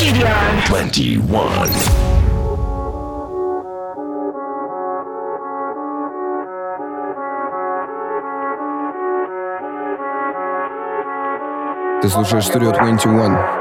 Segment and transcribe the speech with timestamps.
[0.00, 0.26] Studio
[0.68, 1.70] 21.
[12.00, 13.59] Ты слушаешь Studio 21.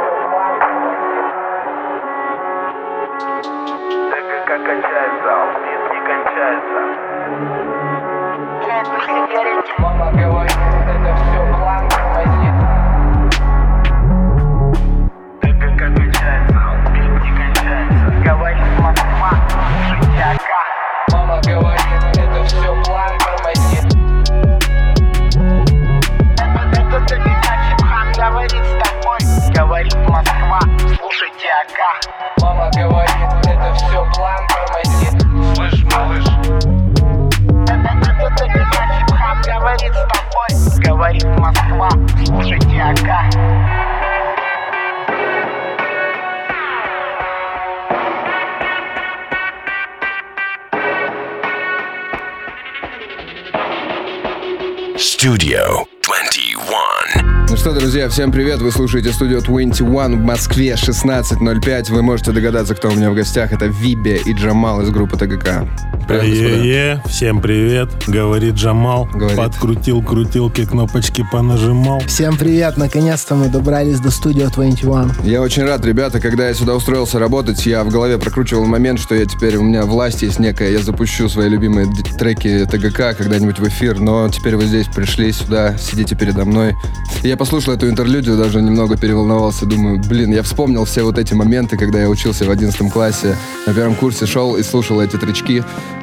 [57.81, 58.61] Друзья, всем привет.
[58.61, 61.91] Вы слушаете студию 21 в Москве 16.05.
[61.91, 63.53] Вы можете догадаться, кто у меня в гостях.
[63.53, 65.67] Это Вибе и Джамал из группы ТГК.
[66.11, 66.65] Привет, господа.
[66.65, 69.05] Е-е, всем привет, говорит Джамал.
[69.15, 69.37] Говорит.
[69.37, 72.01] Подкрутил крутилки, кнопочки понажимал.
[72.01, 72.77] Всем привет!
[72.77, 75.13] Наконец-то мы добрались до студии 21.
[75.23, 79.15] Я очень рад, ребята, когда я сюда устроился работать, я в голове прокручивал момент, что
[79.15, 81.87] я теперь, у меня власть есть некая, я запущу свои любимые
[82.19, 86.75] треки ТГК когда-нибудь в эфир, но теперь вы здесь пришли сюда, сидите передо мной.
[87.23, 91.77] Я послушал эту интерлюдию, даже немного переволновался, думаю, блин, я вспомнил все вот эти моменты,
[91.77, 93.37] когда я учился в 11 классе,
[93.69, 95.63] на первом курсе шел и слушал эти тречки.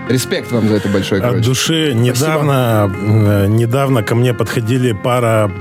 [0.10, 1.44] Респект вам за это большой, От короче.
[1.46, 5.52] души недавно, э, недавно ко мне подходили пара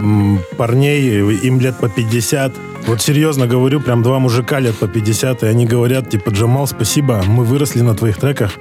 [0.56, 2.52] парней, им лет по 50.
[2.86, 7.24] Вот серьезно говорю, прям два мужика лет по 50, и они говорят, типа, Джамал, спасибо,
[7.26, 8.52] мы выросли на твоих треках.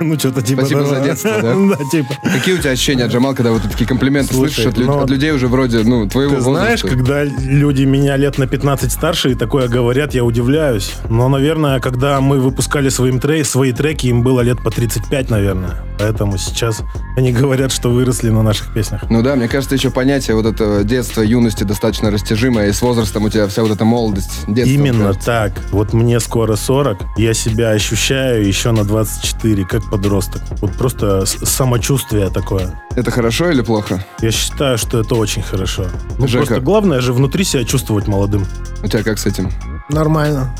[0.00, 0.94] Ну, что-то типа Спасибо того.
[0.94, 1.54] за детство, да?
[1.76, 2.14] Да, типа.
[2.22, 5.10] Какие у тебя ощущения, Джамал, когда вот такие комплименты Слушай, слышишь от, лю- ну, от
[5.10, 6.88] людей уже вроде, ну, твоего Ты знаешь, возраста?
[6.88, 10.92] когда люди меня лет на 15 старше и такое говорят, я удивляюсь.
[11.08, 15.82] Но, наверное, когда мы выпускали своим трей, свои треки, им было лет по 35, наверное.
[15.98, 16.82] Поэтому сейчас
[17.16, 19.02] они говорят, что выросли на наших песнях.
[19.08, 23.24] Ну да, мне кажется, еще понятие вот этого детства, юности достаточно растяжимое, и с возрастом
[23.24, 24.72] у тебя вся вот эта молодость, детство.
[24.74, 25.26] Именно кажется.
[25.26, 25.52] так.
[25.70, 30.42] Вот мне скоро 40, я себя ощущаю еще на 24, как подросток.
[30.60, 32.80] Вот просто самочувствие такое.
[32.94, 34.04] Это хорошо или плохо?
[34.20, 35.86] Я считаю, что это очень хорошо.
[36.18, 36.46] Ну, Жека.
[36.46, 38.46] просто главное же внутри себя чувствовать молодым.
[38.82, 39.50] У тебя как с этим?
[39.88, 40.52] Нормально.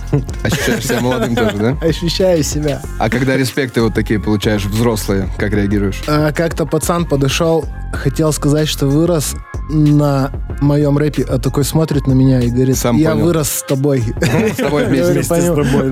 [0.45, 1.77] Ощущаешь себя молодым тоже, да?
[1.87, 2.81] Ощущаю себя.
[2.99, 6.03] А когда респекты вот такие получаешь, взрослые, как реагируешь?
[6.07, 9.35] А, Как-то пацан подошел, хотел сказать, что вырос
[9.69, 13.25] на моем рэпе, а такой смотрит на меня и говорит, Сам я понял.
[13.27, 14.03] вырос с тобой.
[14.53, 15.22] С тобой вместе.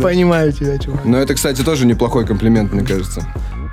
[0.00, 1.04] Понимаю тебя, чувак.
[1.04, 3.26] Но это, кстати, тоже неплохой комплимент, мне кажется.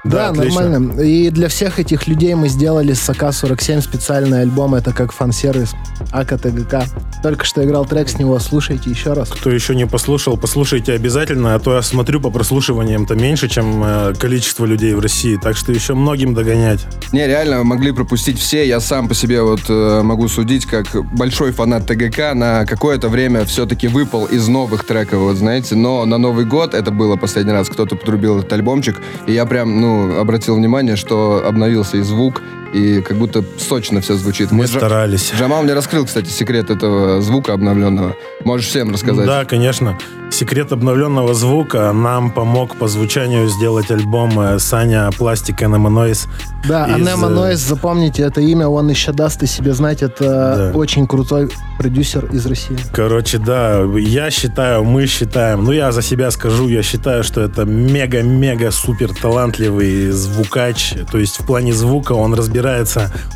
[0.04, 0.62] Да, отлично.
[0.62, 1.02] нормально.
[1.02, 4.74] И для всех этих людей мы сделали с АК-47 специальный альбом.
[4.74, 5.74] Это как фан-сервис
[6.12, 6.86] АК-ТГК.
[7.22, 8.40] Только что играл трек с него.
[8.40, 9.30] Слушайте еще раз.
[9.30, 14.14] Кто еще не послушал, послушайте обязательно, а то я смотрю по прослушиваниям-то меньше, чем э,
[14.18, 16.80] количество людей в России, так что еще многим догонять.
[17.12, 18.68] Не, реально, могли пропустить все.
[18.68, 23.46] Я сам по себе вот э, могу судить, как большой фанат ТГК на какое-то время
[23.46, 25.76] все-таки выпал из новых треков, вот знаете.
[25.76, 29.80] Но на Новый год, это было последний раз, кто-то подрубил этот альбомчик, и я прям,
[29.80, 32.42] ну, обратил внимание, что обновился и звук,
[32.74, 34.52] и как будто сочно все звучит.
[34.52, 35.32] Мы Джа- старались.
[35.38, 38.16] Джамал мне раскрыл, кстати, секрет этого звука обновленного.
[38.46, 39.26] Можешь всем рассказать.
[39.26, 39.98] Да, конечно.
[40.32, 46.28] Секрет обновленного звука нам помог по звучанию сделать альбом э, Саня Пластик Enema Noise.
[46.70, 50.02] Да, из, Анема э, Нойз, запомните это имя, он еще даст о себе знать.
[50.02, 50.78] Это Да.
[50.78, 52.78] очень крутой продюсер из России.
[52.94, 57.66] Короче, да, я считаю, мы считаем, ну я за себя скажу, я считаю, что это
[57.66, 60.94] мега-мега супер талантливый звукач.
[61.12, 62.61] То есть в плане звука он разбирается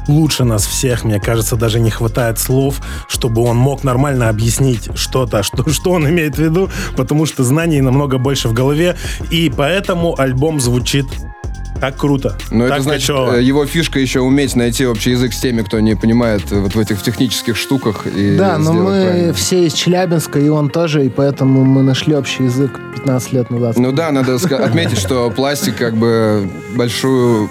[0.08, 1.04] лучше нас всех.
[1.04, 6.08] Мне кажется, даже не хватает слов, чтобы он мог нормально объяснить что-то, что, что он
[6.10, 8.96] имеет в виду, потому что знаний намного больше в голове.
[9.32, 11.06] И поэтому альбом звучит
[11.80, 12.38] так круто.
[12.52, 13.36] Но так это значит, качево.
[13.36, 16.74] э, его фишка еще уметь найти общий язык с теми, кто не понимает э, вот
[16.74, 18.08] в этих в технических штуках.
[18.08, 19.34] И Да, но мы правильно.
[19.34, 23.78] все из Челябинска, и он тоже, и поэтому мы нашли общий язык 15 лет назад.
[23.78, 27.50] Ну да, надо отметить, что пластик как бы большую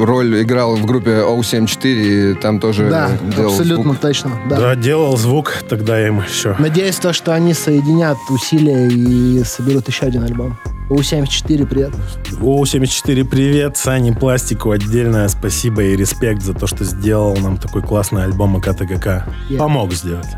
[0.00, 3.98] роль играл в группе O74, и там тоже да, делал абсолютно звук.
[3.98, 4.30] точно.
[4.48, 4.60] Да.
[4.60, 6.56] Да, делал звук тогда им еще.
[6.58, 10.58] Надеюсь, то, что они соединят усилия и соберут еще один альбом.
[10.90, 11.92] У-74, привет.
[12.40, 13.76] У-74, привет.
[13.76, 19.26] Сане Пластику отдельное спасибо и респект за то, что сделал нам такой классный альбом АКТГК.
[19.48, 19.58] Yeah.
[19.58, 20.28] Помог сделать.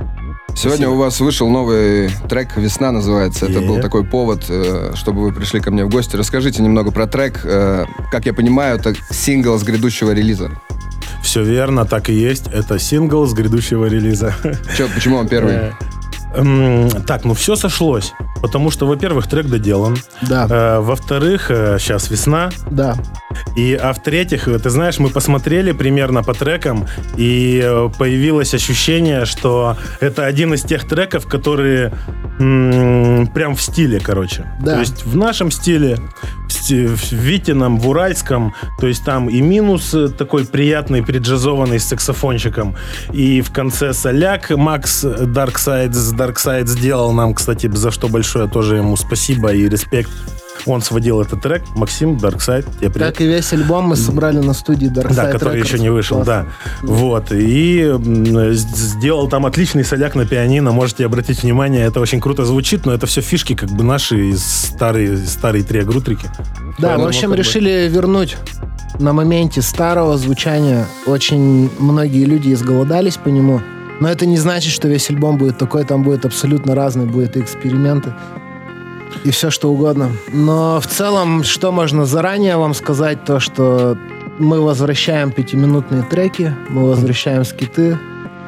[0.56, 0.90] Сегодня Спасибо.
[0.90, 3.46] у вас вышел новый трек «Весна» называется.
[3.46, 6.14] Это был такой повод, э, чтобы вы пришли ко мне в гости.
[6.16, 7.40] Расскажите немного про трек.
[7.44, 10.50] Э, Как я понимаю, это сингл с грядущего релиза.
[11.22, 12.46] Все верно, так и есть.
[12.52, 14.34] Это сингл с грядущего релиза.
[14.76, 15.72] Че, почему он первый?
[16.34, 18.12] Э, м, Так, ну все сошлось.
[18.42, 19.96] Потому что, во-первых, трек доделан.
[20.22, 22.50] Да, Э, Во-вторых, сейчас весна.
[22.70, 22.96] да.
[23.56, 26.86] И, а в-третьих, э, ты знаешь, мы посмотрели примерно по трекам,
[27.16, 31.92] и э, появилось ощущение, что это один из тех треков, которые
[32.40, 34.44] м, прям в стиле, короче.
[34.60, 34.74] Да.
[34.74, 35.98] То есть в нашем стиле,
[36.64, 41.84] сти- в Витином, в Уральском, то есть там и минус э, такой приятный, приджазованный с
[41.84, 42.74] саксофончиком,
[43.12, 48.96] и в конце соляк Макс Дарксайд Дарксайд сделал нам, кстати, за что большое тоже ему
[48.96, 50.10] спасибо и респект.
[50.66, 51.62] Он сводил этот трек.
[51.76, 53.08] Максим Дарксайд, тебе привет.
[53.12, 55.64] Как и весь альбом мы собрали на студии Dark Да, который Records.
[55.64, 56.46] еще не вышел, Классно.
[56.82, 56.86] да.
[56.88, 57.32] Вот.
[57.32, 60.72] И с- сделал там отличный соляк на пианино.
[60.72, 65.16] Можете обратить внимание, это очень круто звучит, но это все фишки как бы наши старые,
[65.18, 66.26] старые три агрутрики.
[66.26, 68.36] Да, в Поэтому общем, как бы- решили вернуть
[68.98, 70.86] на моменте старого звучания.
[71.06, 73.60] Очень многие люди изголодались по нему.
[74.00, 75.84] Но это не значит, что весь альбом будет такой.
[75.84, 78.12] Там будет абсолютно разный, будет и эксперименты.
[79.22, 80.10] И все, что угодно.
[80.32, 83.96] Но в целом, что можно заранее вам сказать, то, что
[84.38, 87.98] мы возвращаем пятиминутные треки, мы возвращаем скиты,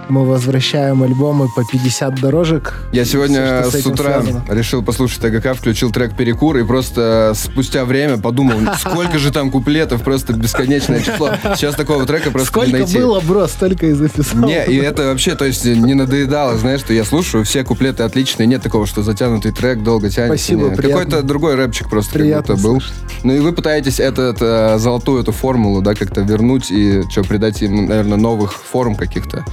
[0.08, 2.75] мы возвращаем альбомы по 50 дорожек.
[2.93, 4.44] Я сегодня что с утра связано.
[4.49, 10.03] решил послушать ТГК, включил трек «Перекур» и просто спустя время подумал, сколько же там куплетов,
[10.03, 11.31] просто бесконечное число.
[11.56, 12.99] Сейчас такого трека просто не Сколько найти.
[12.99, 14.49] было, бро, столько и записал.
[14.49, 18.47] Не, и это вообще, то есть, не надоедало, знаешь, что я слушаю, все куплеты отличные,
[18.47, 20.37] нет такого, что затянутый трек долго тянется.
[20.38, 20.76] Спасибо, Не.
[20.76, 22.81] Какой-то другой рэпчик просто Приятно как будто был.
[22.81, 22.94] слышать.
[23.25, 27.62] Ну и вы пытаетесь этот, э, золотую эту формулу, да, как-то вернуть и что, придать
[27.62, 29.44] им, наверное, новых форм каких-то.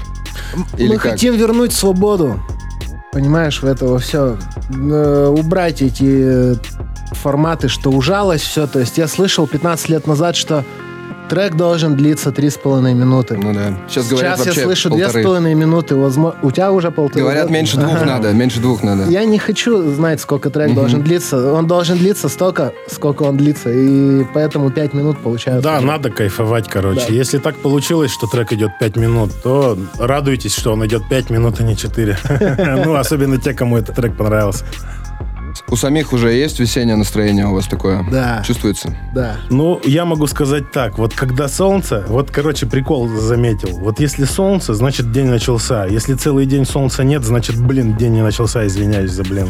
[0.78, 1.12] Или Мы как?
[1.14, 2.40] хотим вернуть свободу.
[3.12, 4.38] Понимаешь, в этого все.
[4.70, 6.56] убрать эти э,
[7.12, 8.66] форматы, что ужалось все.
[8.68, 10.66] То есть я слышал 15 лет назад, что
[11.30, 13.38] трек должен длиться 3,5 минуты.
[13.38, 13.78] Ну да.
[13.88, 15.24] Сейчас, говорят Сейчас я слышу полторы.
[15.24, 15.96] 2,5 минуты.
[15.96, 17.22] Возможно, у тебя уже полторы.
[17.22, 17.54] Говорят, да?
[17.54, 19.10] меньше двух надо, меньше двух надо.
[19.10, 20.76] Я не хочу знать, сколько трек Мгм.
[20.76, 21.54] должен длиться.
[21.54, 23.70] Он должен длиться столько, сколько он длится.
[23.72, 25.62] И поэтому 5 минут получается.
[25.64, 27.06] Да, надо кайфовать, короче.
[27.08, 27.14] Да.
[27.14, 31.60] Если так получилось, что трек идет 5 минут, то радуйтесь, что он идет 5 минут,
[31.60, 32.18] а не 4.
[32.86, 34.66] Ну, особенно те, кому этот трек понравился.
[35.70, 38.06] У самих уже есть весеннее настроение у вас такое?
[38.12, 38.44] Да.
[38.46, 38.96] Чувствуется?
[39.14, 39.38] Да.
[39.50, 40.98] Ну, я могу сказать так.
[40.98, 43.78] Вот когда солнце, вот, короче, прикол заметил.
[43.80, 45.86] Вот если солнце, значит день начался.
[45.86, 49.48] Если целый день солнца нет, значит, блин, день не начался, извиняюсь за блин.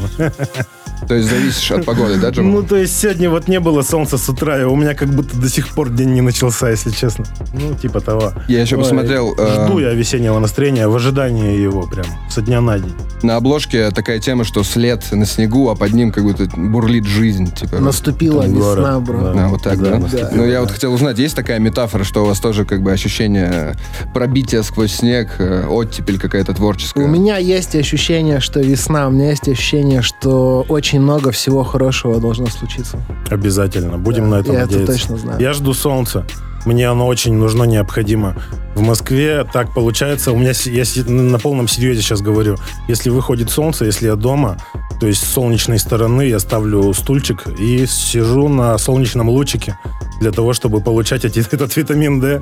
[1.08, 2.52] То есть зависишь от погоды, да, Джамал?
[2.62, 5.36] Ну, то есть сегодня вот не было солнца с утра, и у меня как будто
[5.38, 7.26] до сих пор день не начался, если честно.
[7.54, 8.32] Ну, типа того.
[8.48, 9.34] Я еще Ой, посмотрел...
[9.38, 12.94] э, Жду я весеннего настроения в ожидании его прям со дня на день.
[13.22, 17.52] На обложке такая тема, что след на снегу, а под ним как будто бурлит жизнь.
[17.54, 19.20] Типа, Наступила Там весна, город, бро.
[19.34, 19.46] да.
[19.46, 20.00] А, вот так, да?
[20.00, 20.62] наступила, Ну, я да.
[20.62, 23.76] вот хотел узнать, есть такая метафора, что у вас тоже как бы ощущение
[24.14, 27.06] пробития сквозь снег, э, оттепель какая-то творческая?
[27.06, 29.08] У меня есть ощущение, что весна.
[29.08, 32.98] У меня есть ощущение, что очень много всего хорошего должно случиться.
[33.30, 33.98] Обязательно.
[33.98, 34.94] Будем Да, на этом я это надеяться.
[34.94, 35.42] точно знаю.
[35.42, 36.26] Я жду солнца.
[36.66, 38.38] Мне оно очень нужно, необходимо.
[38.76, 40.32] В Москве так получается.
[40.32, 42.56] У меня, я на полном серьезе сейчас говорю.
[42.88, 44.58] Если выходит солнце, если я дома,
[45.00, 49.78] то есть с солнечной стороны я ставлю стульчик и сижу на солнечном лучике
[50.24, 52.42] для того, чтобы получать эти- этот витамин D.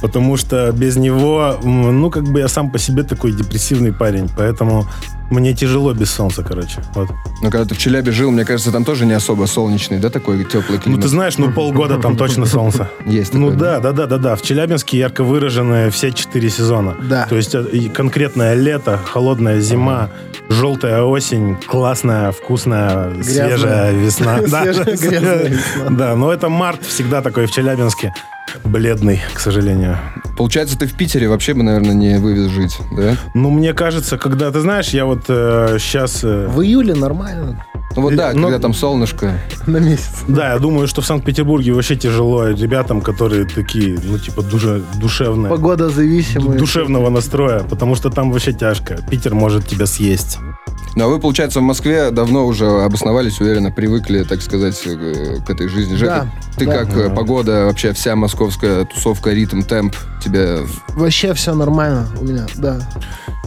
[0.00, 4.28] Потому что без него, ну, как бы я сам по себе такой депрессивный парень.
[4.36, 4.86] Поэтому
[5.30, 6.80] мне тяжело без солнца, короче.
[6.94, 7.08] Вот.
[7.42, 10.44] Ну, когда ты в Челябе жил, мне кажется, там тоже не особо солнечный, да, такой
[10.44, 11.02] теплый Ну, климат?
[11.02, 12.88] ты знаешь, ну, полгода там точно солнце.
[13.04, 14.36] Есть Ну такой, да, да, да, да, да.
[14.36, 16.94] В Челябинске ярко выражены все четыре сезона.
[17.10, 17.26] Да.
[17.28, 20.10] То есть э, конкретное лето, холодная зима,
[20.48, 24.38] желтая осень, классная, вкусная, свежая весна.
[25.90, 28.12] Да, но это март всегда такой в Челябинске.
[28.64, 29.98] Бледный, к сожалению.
[30.36, 33.16] Получается, ты в Питере вообще бы, наверное, не вывез жить, да?
[33.34, 36.22] Ну, мне кажется, когда, ты знаешь, я вот сейчас...
[36.22, 37.64] В июле нормально.
[37.94, 39.38] Ну вот да, Ну, когда там солнышко.
[39.66, 40.10] На месяц.
[40.28, 45.50] да, я думаю, что в Санкт-Петербурге вообще тяжело ребятам, которые такие, ну, типа, душе, душевные.
[45.50, 46.58] Погода зависимая.
[46.58, 48.98] душевного настроя, потому что там вообще тяжко.
[49.10, 50.38] Питер может тебя съесть.
[50.94, 55.50] Ну а вы, получается, в Москве давно уже обосновались, уверенно, привыкли, так сказать, э, к
[55.50, 55.94] этой жизни.
[55.94, 56.72] Жека, Да, ты да.
[56.72, 60.58] как э, погода, вообще вся московская тусовка, ритм, темп, тебе...
[60.88, 62.86] Вообще все нормально у меня, да.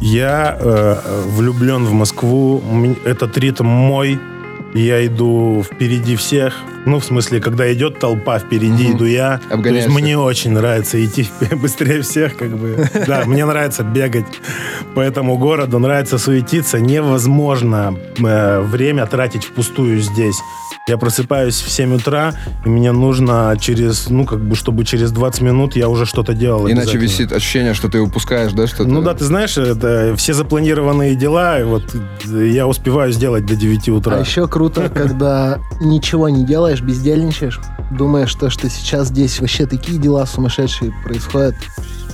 [0.01, 0.95] Я э,
[1.27, 2.63] влюблен в Москву.
[3.05, 4.19] Этот ритм мой.
[4.73, 6.55] я иду впереди всех.
[6.87, 8.97] Ну, в смысле, когда идет толпа, впереди Мгм.
[8.97, 9.39] иду я.
[9.49, 11.29] То есть мне очень нравится идти
[11.61, 12.89] быстрее всех, как бы.
[13.05, 14.25] Да, мне нравится бегать
[14.95, 16.79] по этому городу, нравится суетиться.
[16.79, 20.37] Невозможно э, время тратить впустую здесь.
[20.89, 22.33] Я просыпаюсь в 7 утра,
[22.65, 26.67] и мне нужно через, ну, как бы, чтобы через 20 минут я уже что-то делал.
[26.67, 28.89] Иначе висит ощущение, что ты упускаешь, да, что-то.
[28.89, 31.83] Ну да, ты знаешь, это все запланированные дела, вот
[32.25, 34.15] я успеваю сделать до 9 утра.
[34.15, 37.59] А еще круто, когда ничего не делаешь, бездельничаешь,
[37.91, 41.53] думаешь, что, что сейчас здесь вообще такие дела сумасшедшие происходят,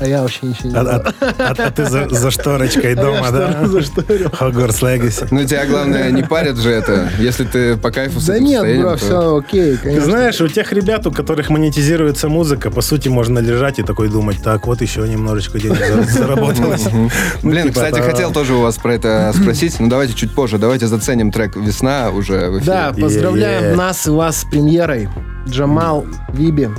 [0.01, 1.03] а я вообще ничего не А, делаю.
[1.21, 3.51] а- а- ты за, за шторочкой А дома, да?
[3.51, 4.29] штору зашторил.
[4.29, 5.25] Хогвартс Легаси.
[5.31, 7.09] Ну, тебя, главное, не парят же это.
[7.17, 10.05] Если ты по кайфу с Да этим нет, состоянием, бро, все окей, Ты конечно.
[10.05, 14.41] знаешь, у тех ребят, у которых монетизируется музыка, по сути, можно лежать и такой думать,
[14.43, 16.85] так, вот еще немножечко денег зар- заработалось.
[16.93, 17.09] Ну,
[17.51, 19.79] Блин, типа, кстати, хотел тоже у вас про это спросить.
[19.79, 20.57] Ну, давайте чуть позже.
[20.57, 22.65] Давайте заценим трек «Весна» уже в эфире.
[22.65, 25.09] Да, поздравляем нас и вас с премьерой.
[25.47, 26.69] Джамал, Виби,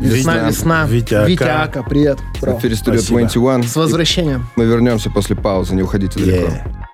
[0.00, 0.84] Весна, Весна, весна.
[0.86, 1.26] Витя Ака.
[1.30, 2.18] Витя Ака, привет.
[2.36, 2.58] В бро.
[2.58, 3.20] эфире студия Спасибо.
[3.20, 3.62] 21.
[3.64, 4.46] С возвращением.
[4.56, 6.46] Мы вернемся после паузы, не уходите далеко.
[6.52, 6.85] Е.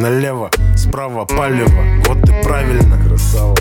[0.00, 2.96] налево Справа палево, вот и правильно.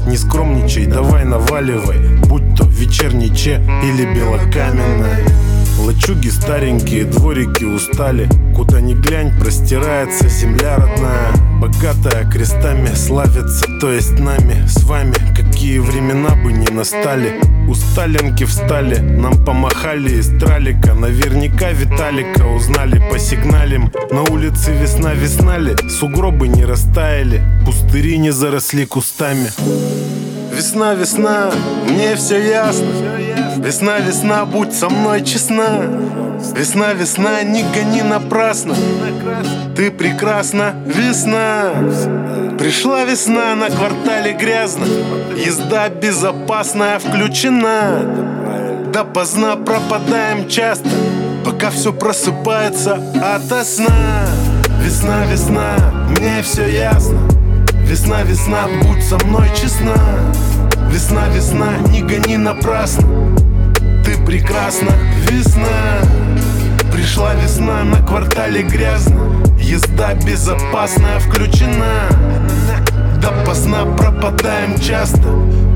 [0.07, 1.97] Не скромничай, давай наваливай.
[2.27, 5.19] Будь то вечерний че или белокаменная
[5.85, 8.29] Лачуги старенькие, дворики устали.
[8.53, 11.31] Куда ни глянь, простирается земля родная.
[11.61, 17.39] Богатая крестами славится, то есть нами С вами, какие времена бы ни настали.
[17.67, 20.93] У Сталинки встали, нам помахали из тралика.
[20.93, 27.41] Наверняка Виталика узнали по сигналям На улице весна-весна ли, сугробы не растаяли.
[27.65, 29.49] Пустыри не заросли кустами.
[30.53, 31.51] Весна, весна,
[31.87, 35.81] мне все ясно Весна, весна, будь со мной честна.
[36.55, 38.73] Весна, весна, не гони напрасно.
[39.75, 41.73] Ты прекрасна, весна.
[42.57, 44.85] Пришла весна, на квартале грязно.
[45.35, 47.99] Езда безопасная включена.
[48.93, 50.89] Допоздна пропадаем часто.
[51.43, 54.25] Пока все просыпается ото сна.
[54.81, 55.75] Весна, весна,
[56.17, 57.19] мне все ясно.
[57.83, 59.95] Весна, весна, будь со мной честна.
[60.89, 63.38] Весна, весна, не гони напрасно
[64.09, 64.91] Ты прекрасна,
[65.29, 66.01] весна.
[66.91, 69.45] Пришла весна, на квартале грязно.
[69.59, 72.09] Езда безопасная включена.
[73.21, 75.21] Допоздна пропадаем часто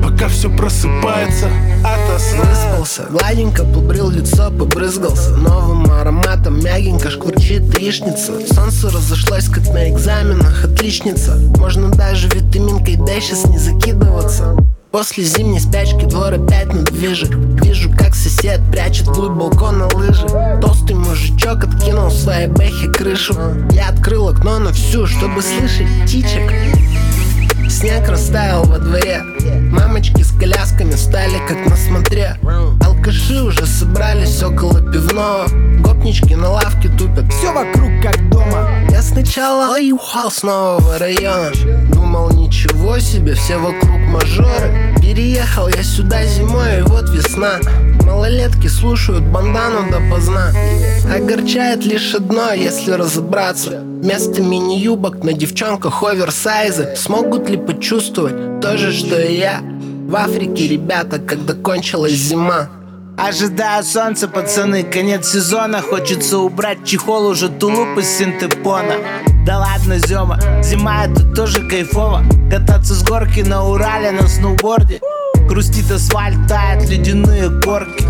[0.02, 1.48] Пока все просыпается
[1.84, 2.42] ото сна.
[2.42, 6.58] Выспался, гладенько побрил лицо, побрызгался Новым ароматом.
[6.58, 8.32] Мягенько шкварчит яичница.
[8.52, 11.36] Солнце разошлось, как на экзаменах, отличница.
[11.58, 14.56] Можно даже витаминкой D сейчас не закидываться
[14.94, 17.34] После зимней спячки двор опять на движек
[17.64, 20.24] Вижу, как сосед прячет вглубь балкона лыжи.
[20.62, 23.34] Толстый мужичок откинул своей бэхе крышу.
[23.72, 26.48] Я открыл окно на всю, чтобы слышать птичек.
[27.68, 29.20] Снег растаял во дворе.
[29.72, 32.36] Мамочки с колясками стали как на смотре.
[32.80, 35.48] Алкаши уже собрались около пивного.
[35.80, 37.32] Гопнички на лавке тупят.
[37.32, 41.50] Все вокруг как дома Я сначала уехал с нового района
[41.92, 44.94] Думал ничего себе, все вокруг мажоры.
[45.02, 47.58] Переехал я сюда зимой и вот весна.
[48.06, 50.52] Малолетки слушают бандану допоздна.
[51.12, 53.80] Огорчает лишь одно, если разобраться.
[53.80, 56.94] Вместо мини-юбок на девчонках оверсайзы.
[56.96, 59.60] Смогут ли почувствовать то же, что и я?
[60.06, 62.68] В Африке ребята, когда кончилась зима
[63.16, 65.80] Ожидаю солнца, пацаны, конец сезона.
[65.80, 68.94] Хочется убрать чехол, уже тулуп из синтепона.
[69.46, 72.24] Да ладно, Зема, зима это тоже кайфово.
[72.50, 75.00] Кататься с горки на Урале на сноуборде.
[75.48, 78.04] Хрустит асфальт, тает ледяные горки.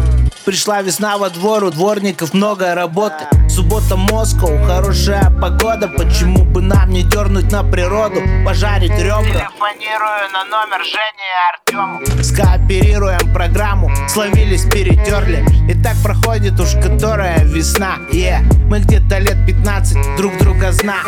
[0.44, 5.87] Пришла весна во двор, у дворников много работы Суббота Москва, хорошая погода.
[5.87, 9.23] Почему бы нам не дернуть на природу Пожарить ребра?
[9.23, 12.00] Телефонирую на номер Жени и Артему.
[12.25, 15.46] Скооперируем программу, словились, перетерли.
[15.70, 21.04] И так проходит уж которая весна, е Мы где-то лет 15 друг друга знаем,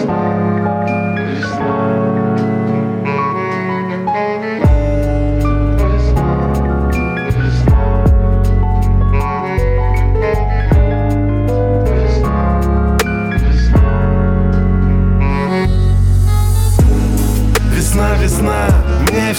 [0.00, 0.27] весна,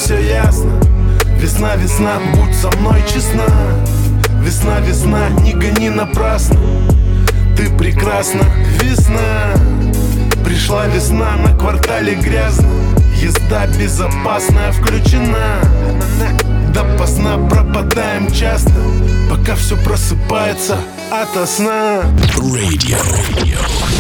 [0.10, 0.72] все ясно.
[1.38, 3.46] Весна, весна, будь со мной честна.
[4.42, 6.60] Весна, весна, не гони напрасно.
[7.56, 8.42] Ты прекрасна,
[8.82, 9.54] весна.
[10.44, 12.68] Пришла весна, на квартале грязно.
[13.22, 15.62] Езда безопасная включена.
[16.74, 18.74] Допоздна пропадаем часто.
[19.30, 20.78] Пока все просыпается
[21.12, 22.02] ото сна.
[22.40, 22.98] Radio.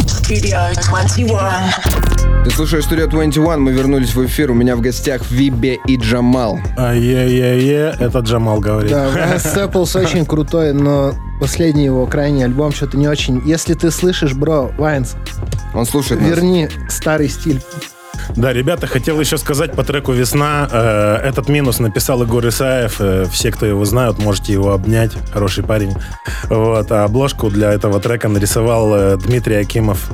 [0.07, 2.18] Studio 21.
[2.43, 4.51] Ты слушаешь Studio 21, мы вернулись в эфир.
[4.51, 6.59] У меня в гостях Вибе и Джамал.
[6.77, 8.91] А е-е-е, это Джамал говорит.
[8.91, 13.41] Да, Степлс очень крутой, но последний его крайний альбом что-то не очень.
[13.45, 15.15] Если ты слышишь, бро, Вайнс,
[15.73, 16.29] Он слушает нас.
[16.29, 17.61] верни старый стиль.
[18.35, 20.67] Да, ребята, хотел еще сказать по треку «Весна».
[20.71, 22.97] э, этот минус написал Егор Исаев.
[22.99, 25.11] э, все, кто его знают, можете его обнять.
[25.33, 25.93] Хороший парень.
[26.49, 26.91] Вот.
[26.91, 30.09] А обложку для этого трека нарисовал э, Дмитрий Акимов.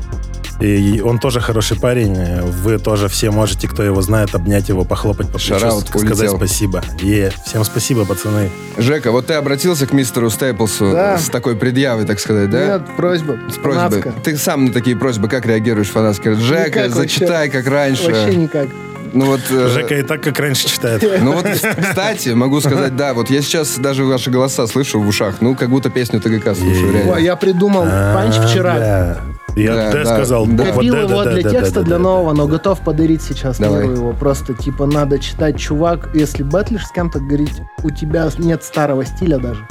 [0.59, 2.15] И он тоже хороший парень.
[2.41, 6.37] Вы тоже все можете, кто его знает, обнять его, похлопать по плечу, Шараут сказать улетел.
[6.37, 6.81] спасибо.
[7.01, 8.49] Е, всем спасибо, пацаны.
[8.77, 11.17] Жека, вот ты обратился к мистеру Стейплсу Да.
[11.17, 12.65] с такой предъявой, так сказать, да?
[12.77, 13.37] Нет, просьба.
[13.49, 13.89] С просьбой.
[14.01, 14.13] фанатская.
[14.23, 16.33] Ты сам на такие просьбы как реагируешь, фанатский?
[16.35, 16.99] Жека, Никак вообще.
[17.19, 18.05] зачитай, как раньше.
[18.11, 18.67] Вообще никак.
[19.13, 19.41] Ну вот...
[19.49, 21.03] э, Жека и так, как раньше читает.
[21.21, 25.35] Ну вот, кстати, могу сказать, да, вот я сейчас даже ваши голоса слышу в ушах,
[25.41, 27.17] ну, как будто песню ТГК слушаю, реально.
[27.19, 29.17] я придумал панч А, вчера.
[29.55, 29.61] Да.
[29.61, 30.45] Я Да, Д да, сказал.
[30.47, 30.65] да.
[30.65, 32.03] Копил Д, его да, для да, текста, да, для да.
[32.03, 33.83] нового, но готов подарить сейчас Давай.
[33.83, 34.13] миру его.
[34.13, 39.37] Просто, типа, надо читать, чувак, если бэтлишь с кем-то, говорить, у тебя нет старого стиля
[39.37, 39.65] даже.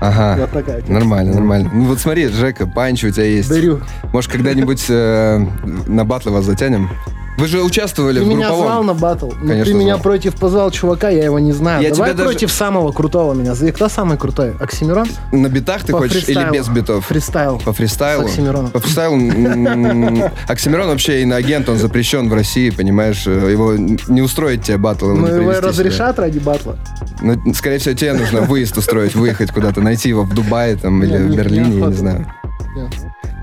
[0.00, 0.36] Ага.
[0.40, 0.82] Вот такая.
[0.82, 0.98] тема.
[0.98, 1.70] Нормально, нормально.
[1.72, 3.48] Ну вот смотри, Жека, панч у тебя есть.
[3.48, 3.80] Дарю.
[4.12, 5.38] Может, когда-нибудь э,
[5.86, 6.90] на батлы вас затянем?
[7.38, 8.66] Вы же участвовали Ты в меня групповом.
[8.66, 10.02] звал на батл, но Конечно, ты меня звал.
[10.02, 11.82] против позвал чувака, я его не знаю.
[11.82, 13.54] Я Давай тебя даже- против самого крутого меня.
[13.72, 14.54] Кто самый крутой?
[14.58, 15.06] Оксимирон?
[15.32, 16.48] На битах ты По хочешь фристайлу.
[16.54, 17.04] или без битов?
[17.06, 17.60] Фристайл.
[17.62, 18.22] По фристайлу?
[18.26, 18.70] С Оксимироном.
[18.70, 19.16] По фристайлу.
[19.16, 23.26] м, Оксимирон вообще иноагент, он запрещен в России, понимаешь?
[23.26, 26.76] Его не устроит тебе батл, Ну, его разрешат ради батла.
[27.20, 31.16] Ну, скорее всего, тебе нужно выезд устроить, выехать куда-то, найти его в Дубае там или
[31.18, 32.26] в не- Берлине, я не знаю.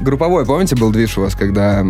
[0.01, 1.85] Групповой, помните, был движ у вас, когда...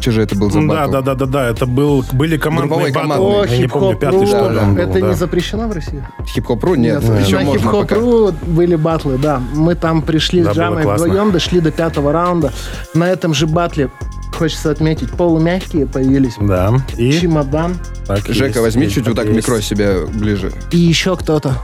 [0.00, 0.92] Что же это был за Ну Да, батл?
[0.92, 1.48] да, да, да, да.
[1.48, 3.46] Это был, были командные батлы.
[3.48, 4.62] Я не помню, хип-хоп пятый, что ли, ру.
[4.64, 6.06] он был, Это не запрещено в России?
[6.26, 6.74] Хип-хоп.ру?
[6.74, 9.42] Нет, Нет, еще на хип-хоп ру были батлы, да.
[9.54, 12.52] Мы там пришли с Джамой вдвоем, дошли до пятого раунда.
[12.94, 13.90] На этом же батле,
[14.36, 16.34] хочется отметить, полумягкие появились.
[16.40, 16.72] Да.
[16.96, 19.36] И Чемодан так Жека, есть, возьми есть, чуть вот так есть.
[19.36, 20.52] микро себе ближе.
[20.70, 21.54] и еще кто-то.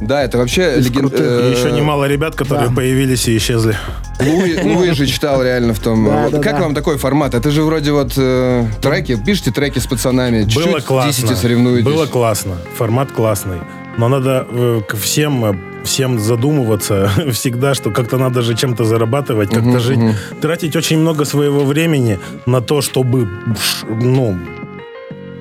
[0.00, 1.20] Да, это вообще Из леген- крутых.
[1.20, 2.74] э, еще немало ребят, которые да.
[2.74, 3.76] появились и исчезли.
[4.20, 6.04] Луи, Луи же читал реально в том.
[6.06, 6.60] Да, Вот да, как да.
[6.62, 7.34] вам такой формат?
[7.34, 11.28] Это же вроде вот э, треки, пишите треки с пацанами, Было чуть-чуть классно.
[11.28, 11.84] 10 соревнуетесь.
[11.84, 12.56] Было классно.
[12.76, 13.58] Формат классный.
[13.98, 19.78] Но надо э, всем, э, всем задумываться всегда, что как-то надо же чем-то зарабатывать, как-то
[19.80, 19.98] жить.
[20.40, 23.28] Тратить очень много своего времени на то, чтобы,
[23.88, 24.38] ну,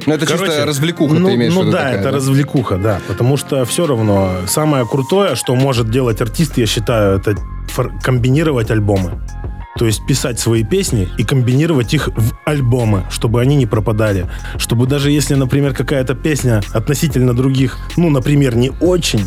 [0.06, 2.78] Ну это Короче, чисто развлекуха, ну, ты имеешь ну в виду да, такая, это развлекуха,
[2.78, 3.00] да.
[3.08, 7.36] Потому что все равно самое крутое, что может делать артист, я считаю, это
[8.04, 9.20] комбинировать альбомы.
[9.78, 14.28] То есть писать свои песни и комбинировать их в альбомы, чтобы они не пропадали.
[14.58, 19.26] Чтобы даже если, например, какая-то песня относительно других, ну, например, не очень,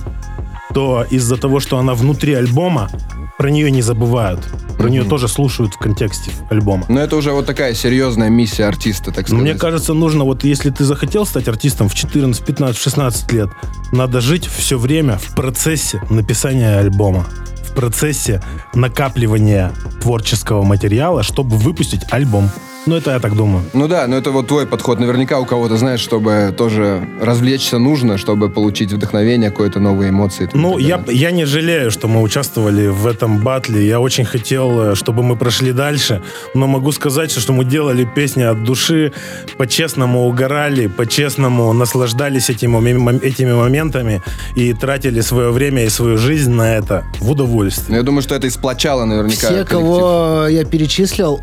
[0.72, 2.90] то из-за того, что она внутри альбома,
[3.38, 4.40] про нее не забывают.
[4.78, 6.84] Про нее тоже слушают в контексте альбома.
[6.88, 9.42] Но это уже вот такая серьезная миссия артиста, так сказать.
[9.42, 13.50] мне кажется, нужно, вот если ты захотел стать артистом в 14, 15, 16 лет,
[13.92, 17.26] надо жить все время в процессе написания альбома,
[17.64, 18.42] в процессе
[18.74, 22.50] накапливания творческого материала, чтобы выпустить альбом.
[22.86, 23.64] Ну, это я так думаю.
[23.74, 24.98] Ну да, но это вот твой подход.
[24.98, 30.48] Наверняка у кого-то, знаешь, чтобы тоже развлечься нужно, чтобы получить вдохновение, какое-то новые эмоции.
[30.52, 33.86] Ну, я, я не жалею, что мы участвовали в этом батле.
[33.86, 36.22] Я очень хотел, э, чтобы мы прошли дальше.
[36.54, 39.12] Но могу сказать, что мы делали песни от души,
[39.56, 44.22] по-честному угорали, по-честному наслаждались этими, этими моментами
[44.56, 47.98] и тратили свое время и свою жизнь на это в удовольствие.
[47.98, 49.68] я думаю, что это и сплочало наверняка Все, коллектив.
[49.68, 51.40] кого я перечислил,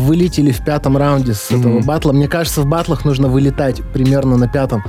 [0.00, 1.82] вылетели в пятом раунде с этого Мгм.
[1.86, 2.12] батла.
[2.12, 4.82] Мне кажется, в батлах нужно вылетать примерно на пятом.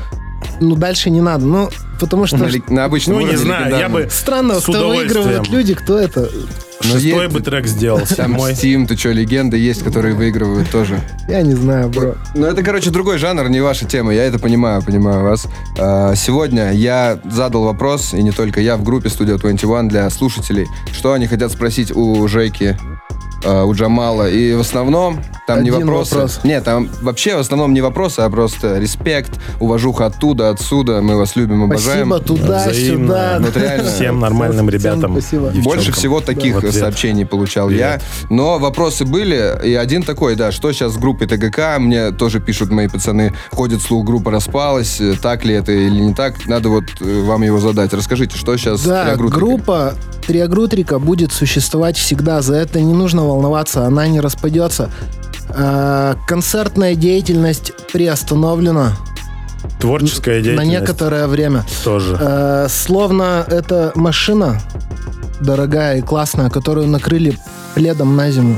[0.60, 1.46] Ну, дальше не надо.
[1.46, 1.70] Ну,
[2.00, 5.50] потому что На, на обычном Ну, не уровне знаю, я бы странно, с кто выигрывают
[5.50, 6.30] люди, кто это?
[6.84, 8.54] Ну, Шестой есть- бы трек сделал, Там седьмой.
[8.54, 11.00] Steam, ты что, легенды есть, которые выигрывают тоже.
[11.30, 12.16] Я не знаю, бро.
[12.34, 14.16] Ну, это, короче, другой жанр, не ваша тема.
[14.16, 15.46] Я это понимаю, понимаю вас.
[15.78, 20.68] А, Сегодня я задал вопрос, и не только я, в группе Studio 21 для слушателей,
[20.92, 22.78] что они хотят спросить у Жеки
[23.44, 24.30] э, у Джамала.
[24.30, 26.14] И в основном там не Один вопросы.
[26.16, 26.40] вопрос.
[26.44, 31.02] Нет, там вообще в основном не вопросы, а просто респект, уважуха оттуда, отсюда.
[31.02, 32.10] Мы вас любим, обожаем.
[32.10, 33.08] Спасибо туда, Взаимно.
[33.08, 33.38] сюда.
[33.42, 33.90] Вот реально.
[33.90, 35.12] Всем нормальным Всем ребятам.
[35.14, 35.48] спасибо.
[35.48, 35.64] девчонкам.
[35.64, 36.74] Больше всего таких в ответ.
[36.76, 38.02] сообщений получал Привет.
[38.02, 38.28] я.
[38.30, 42.70] Но вопросы были, и один такой, да, что сейчас с группой ТГК, мне тоже пишут
[42.72, 46.84] мои пацаны, ходит слух, группа распалась, э, так ли это или не так, надо вот
[47.02, 47.92] э, вам его задать.
[47.94, 52.42] Расскажите, что сейчас Да, группа Триагрутрика будет существовать всегда.
[52.42, 54.90] За это не нужно волноваться, она не распадется.
[55.50, 58.94] А, концертная деятельность приостановлена
[59.80, 61.66] Творческая на деятельность некоторое время.
[61.84, 62.18] тоже.
[62.20, 64.62] А, словно это машина
[65.42, 67.38] дорогая и классная, которую накрыли
[67.76, 68.58] пледом на зиму.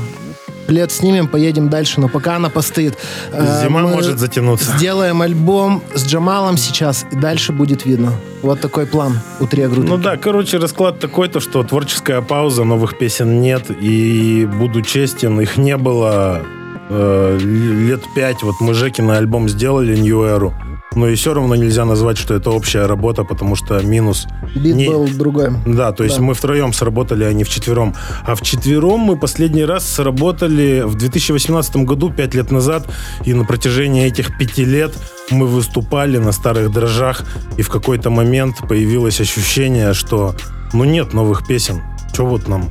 [0.68, 2.98] Плед снимем, поедем дальше, но пока она постоит.
[3.32, 4.78] А, Зима мы может затянуться.
[4.78, 8.14] Сделаем альбом с Джамалом сейчас, и дальше будет видно.
[8.42, 9.90] Вот такой план у Триагрутрики.
[9.90, 15.40] Ну да, короче, расклад такой, то что творческая пауза, новых песен нет, и буду честен,
[15.40, 16.42] их не было
[16.90, 18.44] э, лет пять.
[18.44, 20.54] Вот мы Жеки на альбом сделали New Era,
[20.96, 24.28] но и все равно нельзя назвать, что это общая работа, потому что минус.
[24.56, 25.50] Бит не- был другой.
[25.66, 26.24] Да, то есть Да.
[26.24, 27.94] мы втроем сработали, а не вчетвером.
[28.26, 32.88] А вчетвером мы последний раз сработали в 2018 году, пять лет назад,
[33.26, 34.94] и на протяжении этих пяти лет
[35.32, 37.24] мы выступали на старых дрожжах,
[37.58, 40.36] и в какой-то момент появилось ощущение, что
[40.74, 41.82] ну нет новых песен.
[42.14, 42.70] Что вот нам?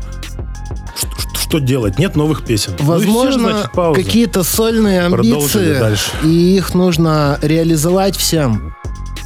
[1.52, 1.98] Что, делать?
[1.98, 2.72] Нет новых песен.
[2.78, 4.02] Ну Возможно, пауза.
[4.02, 6.10] какие-то сольные амбиции, дальше.
[6.24, 8.74] и их нужно реализовать всем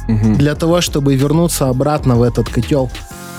[0.09, 0.35] Мгм.
[0.35, 2.91] для того, чтобы вернуться обратно в этот котел.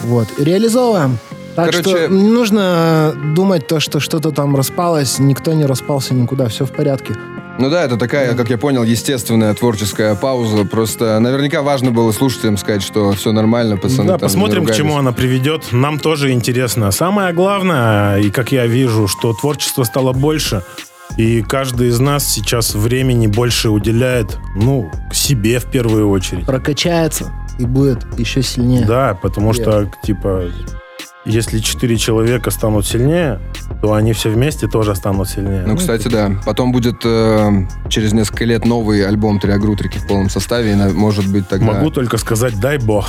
[0.05, 0.27] Вот.
[0.38, 1.18] Реализовываем.
[1.55, 5.18] Так Короче- что не нужно думать то, что что-то там распалось.
[5.18, 7.14] Никто не распался никуда, все в порядке.
[7.59, 10.64] Ну да, это такая, как я понял, естественная творческая пауза.
[10.64, 14.07] Просто наверняка важно было слушателям сказать, что все нормально, пацаны.
[14.07, 15.73] Да, там посмотрим, к чему она приведет.
[15.73, 16.92] Нам тоже интересно.
[16.92, 20.62] Самое главное, и как я вижу, что творчество стало больше,
[21.16, 26.47] и каждый из нас сейчас времени больше уделяет, ну, к себе в первую очередь.
[26.47, 28.85] Прокачается и будет еще сильнее.
[28.87, 30.44] Да, потому что, типа,
[31.29, 33.38] если четыре человека станут сильнее,
[33.83, 35.64] то они все вместе тоже станут сильнее.
[35.67, 36.33] Ну, кстати, да.
[36.45, 41.47] Потом будет э, через несколько лет новый альбом Триагрутрики в полном составе, и, может быть,
[41.47, 41.67] тогда...
[41.67, 43.07] Могу только сказать, дай бог.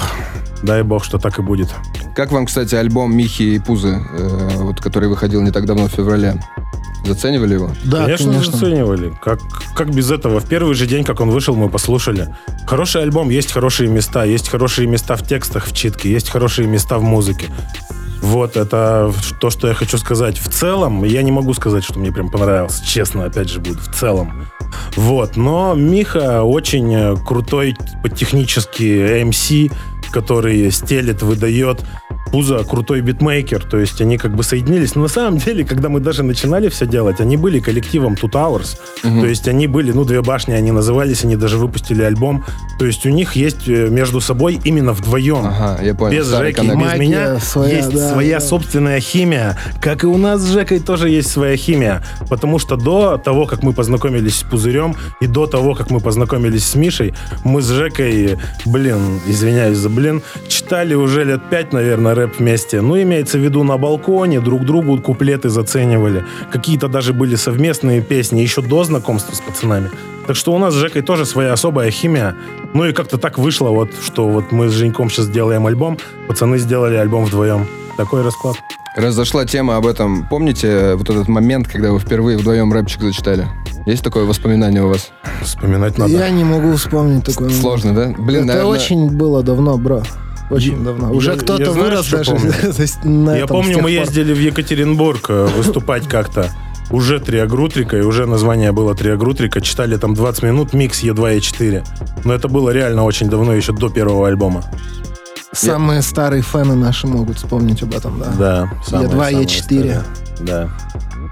[0.62, 1.69] Дай бог, что так и будет.
[2.15, 5.91] Как вам, кстати, альбом Михи и Пузы, э, вот, который выходил не так давно, в
[5.91, 6.36] феврале?
[7.05, 7.71] Заценивали его?
[7.86, 8.58] Да, конечно, конечно.
[8.58, 9.13] заценивали.
[9.23, 9.39] Как,
[9.73, 10.41] как без этого?
[10.41, 12.36] В первый же день, как он вышел, мы послушали.
[12.67, 14.25] Хороший альбом, есть хорошие места.
[14.25, 16.12] Есть хорошие места в текстах, в читке.
[16.12, 17.45] Есть хорошие места в музыке.
[18.21, 20.38] Вот, это то, что я хочу сказать.
[20.38, 22.82] В целом, я не могу сказать, что мне прям понравилось.
[22.82, 23.79] Честно, опять же, буду.
[23.79, 24.47] В целом.
[24.95, 29.71] Вот, но Миха очень крутой типа, технический MC,
[30.09, 31.81] который стелет, выдает.
[32.31, 34.93] Пузо крутой битмейкер, то есть они как бы соединились.
[34.93, 38.77] Но на самом деле, когда мы даже начинали все делать, они были коллективом Two Towers.
[39.01, 42.45] То есть они были, ну, две башни они назывались, они даже выпустили альбом.
[42.77, 45.45] То есть у них есть э, между собой именно вдвоем.
[45.45, 46.19] Ага, я понял.
[46.19, 46.75] Без Старый Жеки, коннект.
[46.75, 48.45] без Магия меня своя, есть да, своя да.
[48.45, 49.57] собственная химия.
[49.81, 52.03] Как и у нас с Жекой тоже есть своя химия.
[52.29, 56.65] Потому что до того, как мы познакомились с Пузырем, и до того, как мы познакомились
[56.65, 62.39] с Мишей, мы с Жекой, блин, извиняюсь за блин, читали уже лет пять, наверное, рэп
[62.39, 62.81] вместе.
[62.81, 66.25] Ну, имеется в виду на балконе, друг другу куплеты заценивали.
[66.51, 69.89] Какие-то даже были совместные песни еще до знакомства с пацанами.
[70.25, 72.35] Так что у нас с Жекой тоже своя особая химия.
[72.73, 76.59] Ну и как-то так вышло, вот, что вот мы с Женьком сейчас делаем альбом, пацаны
[76.59, 77.67] сделали альбом вдвоем.
[77.97, 78.55] Такой расклад.
[78.95, 83.47] Раз тема об этом, помните вот этот момент, когда вы впервые вдвоем рэпчик зачитали?
[83.85, 85.09] Есть такое воспоминание у вас?
[85.41, 86.11] Вспоминать надо.
[86.11, 87.49] Я не могу вспомнить такое.
[87.49, 88.13] Сложно, да?
[88.17, 90.03] Блин, Это наверное, очень было давно, бро.
[90.51, 91.07] Очень Я- давно.
[91.09, 92.51] я- Уже я кто-то вырос даже помню?
[93.31, 93.89] Я этом, помню, мы пор.
[93.91, 96.49] ездили в Екатеринбург э, выступать как-то.
[96.91, 99.61] Уже Триагрутрика, и уже название было Триагрутрика.
[99.61, 101.83] Читали там 20 минут, микс Е2 и 4.
[102.23, 104.63] Но это было реально очень давно, еще до первого альбома.
[105.51, 108.25] Самые старые фэны наши могут вспомнить об этом, да.
[108.39, 108.71] Да.
[108.85, 109.61] самое- Е2, самое Е4.
[109.61, 110.03] старое.
[110.39, 110.69] Да.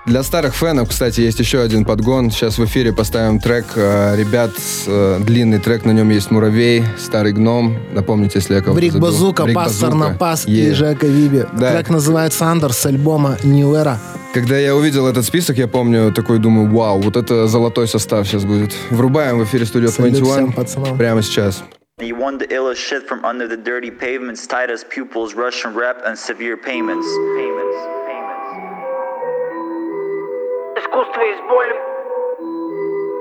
[0.05, 2.31] Для старых фенов, кстати, есть еще один подгон.
[2.31, 3.65] Сейчас в эфире поставим трек.
[3.75, 4.51] э, Ребят,
[4.87, 7.77] э, длинный трек, на нем есть «Муравей», «Старый гном».
[7.93, 9.09] Напомните, если я кого-то Брик забыл.
[9.09, 10.09] Базука, Брик Пастор Базука.
[10.11, 10.69] на пас Е.
[10.69, 11.45] и Жека Виби.
[11.59, 11.73] Да.
[11.73, 13.97] Трек называется «Андер» с альбома New Era.
[14.33, 18.45] Когда я увидел этот список, я помню, такой думаю, вау, вот это золотой состав сейчас
[18.45, 18.73] будет.
[18.91, 20.97] Врубаем в эфире студию Салют 21 всем пацанам.
[20.97, 21.63] прямо сейчас.
[21.99, 25.97] He won the illest shit from under the dirty pavements, tight as pupils, Russian rap,
[26.05, 27.07] and severe payments.
[27.35, 27.75] Payments.
[27.75, 27.96] Payments.
[30.97, 31.75] Искусство есть боль.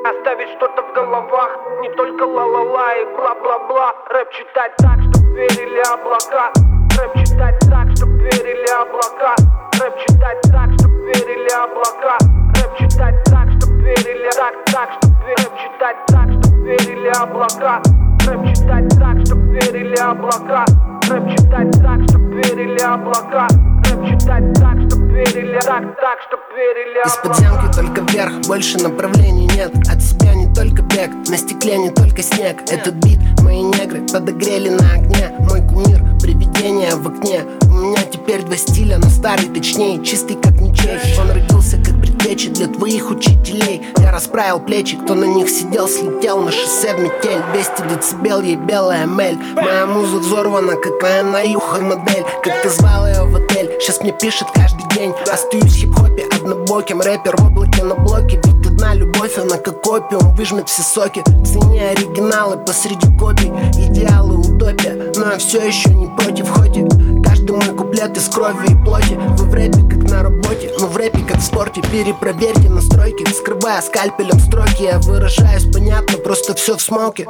[0.09, 3.95] Оставить что-то в головах, не только ла-ла-ла и бла-бла-бла.
[4.09, 6.53] Рэп читать так, чтоб верили облака.
[6.99, 9.37] Рэп читать так, чтоб верили облака.
[9.79, 12.17] Рэп читать так, чтоб верили облака
[12.57, 17.83] Рэп читать так, чтоб верили Так, так, чтоб Рэп читать так, чтоб верили облака
[18.27, 20.65] Рэп читать так, чтоб верили облака
[21.11, 23.49] Рэп читать так, чтоб верили облака
[23.85, 24.86] Рэп читать так,
[25.17, 29.73] верили Так, так, чтоб верили Из подземки только вверх, больше направлений нет.
[29.89, 32.63] От себя не только бег, на стекле не только снег.
[32.71, 35.33] Этот бит мои негры подогрели на огне.
[35.41, 37.43] Мой кумир, привидение в окне.
[37.63, 42.51] У меня теперь два стиля, но старый точнее Чистый как ничей Он родился как предтеча
[42.51, 43.83] для твоих учителей.
[43.99, 47.43] Я расправил плечи, кто на них сидел, слетел на шоссе в метель.
[47.53, 49.39] 200 децибел, ей белая мель.
[49.55, 52.25] Моя муза взорвана, как твоя наюха модель.
[52.43, 53.46] Как ты звал ее в
[53.81, 55.13] сейчас мне пишет каждый день.
[55.33, 58.41] Остаюсь хип-хопе однобоким Рэпер в облаке на блоке.
[58.45, 61.23] Ведь одна любовь, она как опиум Выжмет все соки.
[61.45, 63.49] Цени оригиналы посреди копий.
[63.89, 66.49] Идеалы утопия Но я все еще не против.
[66.51, 66.87] Хоть и
[67.23, 69.15] каждый мой куплет из крови и плоти.
[69.15, 71.83] Вы в рэпе как на работе Но в рэпе как в спорте.
[71.83, 74.83] Перепроверьте настройки Скрывая скальпелем строки.
[74.83, 77.27] Я выражаюсь понятно Просто все в смоке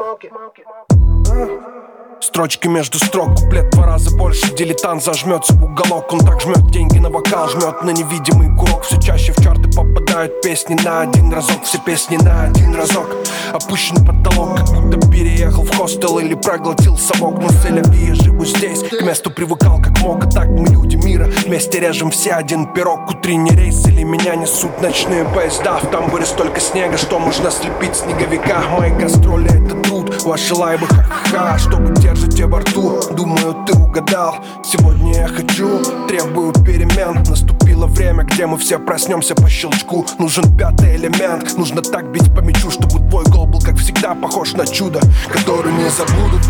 [2.21, 6.13] Строчки между строк, куплет два раза больше Дилетант зажмется в уголок.
[6.13, 8.85] Он так жмет деньги на вокал, жмет на невидимый курок.
[8.85, 13.07] Все чаще в чарты попадают песни на один разок Все песни на один разок.
[13.53, 18.83] Опущен потолок, как будто переехал в хостел Или проглотил совок, но селяви я живу здесь
[18.83, 23.09] К месту привыкал как мог, а так мы люди мира Вместе режем все один пирог.
[23.11, 25.79] Утренний рейс или меня несут ночные поезда.
[25.79, 28.63] В тамбуре столько снега, что можно слепить снеговика.
[28.79, 29.96] Мои гастроли это труд,
[30.27, 30.87] ваши лайбы.
[30.87, 31.95] Ха-ха-ха Чтобы
[32.37, 34.37] держите во рту, думаю ты угадал.
[34.65, 37.23] Сегодня я хочу, требую перемен.
[37.29, 40.05] Наступило время, где мы все проснемся по щелчку.
[40.19, 44.53] Нужен пятый элемент, нужно так бить по мячу Чтобы твой гол был как всегда похож
[44.55, 46.43] на чудо Который не забудут,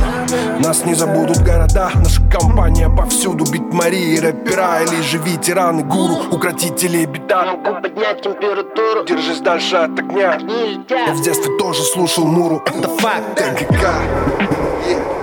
[0.60, 1.90] нас не забудут города.
[1.94, 9.04] Наша компания повсюду, бит Марии, рэпера Или же ветераны, гуру, укротители беда Могу поднять температуру.
[9.06, 10.38] Держись дальше от огня.
[10.88, 12.62] Я в детстве тоже слушал Муру.
[12.66, 13.36] Это факт.
[13.36, 15.15] ТГК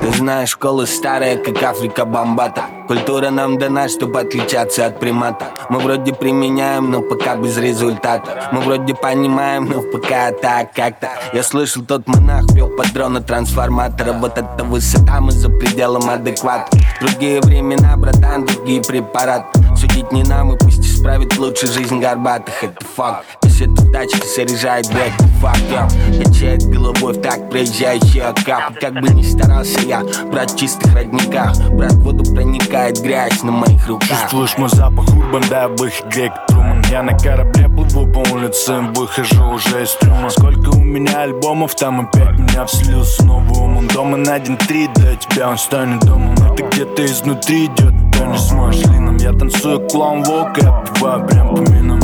[0.00, 5.48] Ты знаешь, школы старые, как Африка Бомбата Культура нам дана, чтобы отличаться от примата.
[5.68, 8.48] Мы вроде применяем, но пока без результата.
[8.50, 11.10] Мы вроде понимаем, но пока так как-то.
[11.34, 14.14] Я слышал, тот монах пел под дрона трансформатора.
[14.14, 16.70] Вот эта высота, мы за пределом адеквата.
[17.02, 22.64] Другие времена, братан, другие препараты Судить не нам, и пусть исправит лучше жизнь горбатых.
[22.64, 25.88] Это факт эта тачка заряжает бэк, факт, я
[26.22, 31.94] Качает головой в так проезжающий окап Как бы ни старался я, брат чистых родниках Брат
[31.94, 34.08] воду проникает грязь на моих руках.
[34.08, 36.57] Чувствуешь мой запах урбан, да, грек, Труман
[36.90, 40.30] Я на корабле плыву по улицам, выхожу уже из трюма.
[40.30, 45.14] Сколько у меня альбомов, там опять меня вселился новый ум Он дома на один-три, для
[45.16, 46.34] тебя он станет домом.
[46.34, 49.18] Это где-то изнутри идет, ты не сможешь лином.
[49.18, 51.97] Я танцую клоун волк, я отбиваю прям по минам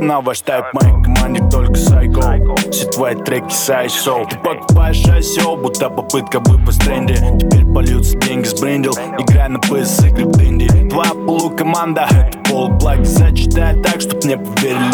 [0.00, 2.36] на ваш тайп, моей команде только сайко.
[2.70, 7.16] Все твои треки сайшоу Ты покупаешь ICO, будто попытка выпасть тренде.
[7.38, 8.92] Теперь польются деньги с брендил.
[9.18, 10.88] Играй на PS игры в дэнди.
[10.88, 14.86] Твоя полукоманда, это пол благи Зачитай так, чтоб мне поверили.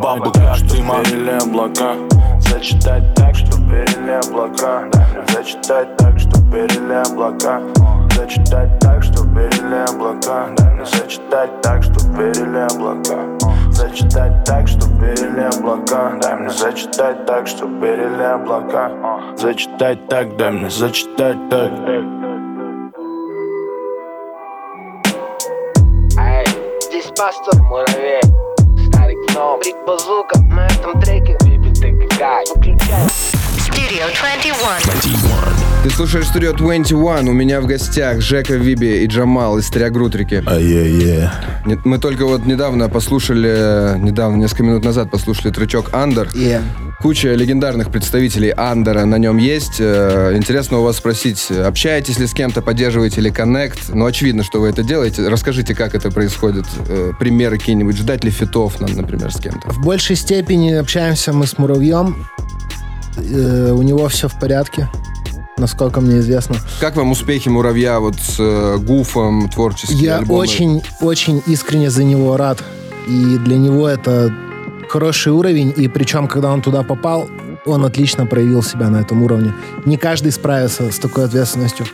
[0.00, 1.94] Бабу, как дыма Верили облака.
[2.40, 4.88] Зачитать так, чтоб верили облака.
[5.32, 7.60] Зачитать так, чтоб верили облака.
[8.14, 10.48] Зачитать так, чтоб верили облака.
[10.84, 13.31] Зачитать так, чтоб верили облака
[13.92, 16.18] Зачитать так, чтоб верили облака.
[16.22, 18.90] Дай мне зачитать так, чтоб верили облака.
[19.36, 21.70] Зачитать так, дай мне зачитать так.
[26.18, 26.46] Эй,
[26.80, 28.22] здесь пастор муравей.
[28.88, 33.06] Старый гном, Рик Базука На этом треке Биби ТКК Выключай.
[33.58, 34.54] Studio 21.
[34.84, 35.71] 21.
[35.82, 37.28] Ты слушаешь студию 21.
[37.28, 40.40] У меня в гостях Жека Виби и Джамал из Триагрутрики.
[40.46, 41.28] Ай-яй-яй.
[41.66, 46.28] Нет, Мы только вот недавно послушали, недавно, несколько минут назад послушали тречок «Андер».
[46.34, 46.62] Yeah.
[47.00, 49.78] Куча легендарных представителей Андера на нем есть.
[49.80, 53.88] Э, Интересно у вас спросить, общаетесь ли с кем-то, поддерживаете ли коннект?
[53.88, 55.26] Ну, очевидно, что вы это делаете.
[55.28, 56.64] Расскажите, как это происходит.
[56.88, 57.96] Э, Примеры какие-нибудь.
[57.96, 59.68] Ждать ли фитов, нам, например, с кем-то?
[59.72, 62.24] В большей степени общаемся мы с Муравьем.
[63.16, 64.88] Э, у него все в порядке,
[65.58, 66.56] насколько мне известно.
[66.80, 70.40] Как вам успехи Муравья вот с э, Гуфом, творческие Я альбомы?
[70.40, 72.62] очень, очень искренне за него рад.
[73.08, 74.32] И для него это
[74.88, 75.72] хороший уровень.
[75.76, 77.28] И причем, когда он туда попал,
[77.66, 79.54] он отлично проявил себя на этом уровне.
[79.84, 81.86] Не каждый справится с такой ответственностью.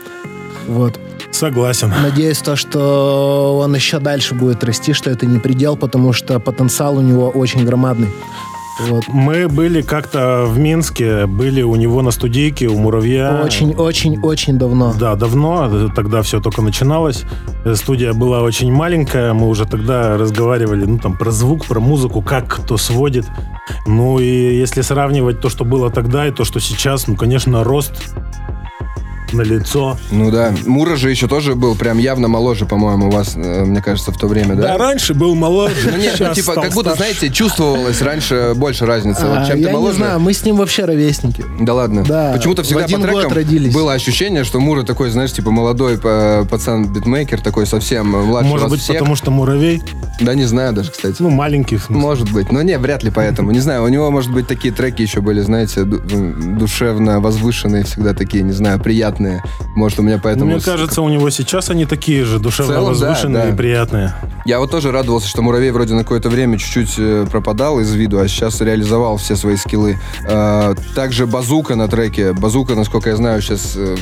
[0.67, 0.99] Вот.
[1.31, 1.93] Согласен.
[2.01, 6.97] Надеюсь, то, что он еще дальше будет расти, что это не предел, потому что потенциал
[6.97, 8.09] у него очень громадный.
[8.87, 9.03] Вот.
[9.07, 13.41] Мы были как-то в Минске, были у него на студийке, у Муравья.
[13.43, 14.93] Очень-очень-очень давно.
[14.97, 17.23] Да, давно, тогда все только начиналось.
[17.75, 22.47] Студия была очень маленькая, мы уже тогда разговаривали, ну, там, про звук, про музыку, как
[22.47, 23.25] кто сводит.
[23.85, 27.91] Ну, и если сравнивать то, что было тогда и то, что сейчас, ну, конечно, рост
[29.33, 29.97] на лицо.
[30.11, 30.53] Ну да.
[30.65, 34.17] Мура же еще тоже был прям явно моложе, по-моему, у вас, э, мне кажется, в
[34.17, 34.61] то время, да?
[34.63, 35.75] Да, раньше был моложе.
[35.91, 37.13] Ну нет, ну, типа, как будто, старше.
[37.15, 39.21] знаете, чувствовалось раньше больше разницы.
[39.23, 39.97] А, вот чем я ты моложе.
[39.97, 41.43] не знаю, мы с ним вообще ровесники.
[41.59, 42.03] Да ладно.
[42.03, 43.73] Да, Почему-то всегда по трекам родились.
[43.73, 48.71] было ощущение, что Мура такой, знаешь, типа молодой па- пацан-битмейкер, такой совсем младший Может вас
[48.71, 48.95] быть, всех.
[48.97, 49.81] потому что муравей,
[50.21, 51.15] Да не знаю даже, кстати.
[51.19, 51.79] ну, маленький.
[51.89, 53.51] Может быть, но не, вряд ли поэтому.
[53.51, 58.43] Не знаю, у него, может быть, такие треки еще были, знаете, душевно возвышенные, всегда такие,
[58.43, 59.18] не знаю, приятные.
[59.75, 60.51] Может, у меня поэтому...
[60.51, 63.49] Мне кажется, у него сейчас они такие же душевно целом, да, возвышенные да.
[63.49, 64.13] и приятные.
[64.45, 68.19] Я вот тоже радовался, что Муравей вроде на какое-то время чуть-чуть э, пропадал из виду,
[68.19, 69.97] а сейчас реализовал все свои скиллы.
[70.27, 72.33] А, также Базука на треке.
[72.33, 73.95] Базука, насколько я знаю, сейчас э,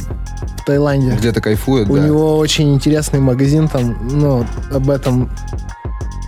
[0.62, 1.16] В Таиланде.
[1.16, 1.90] где-то кайфует.
[1.90, 2.06] У да.
[2.06, 5.30] него очень интересный магазин там, ну, об этом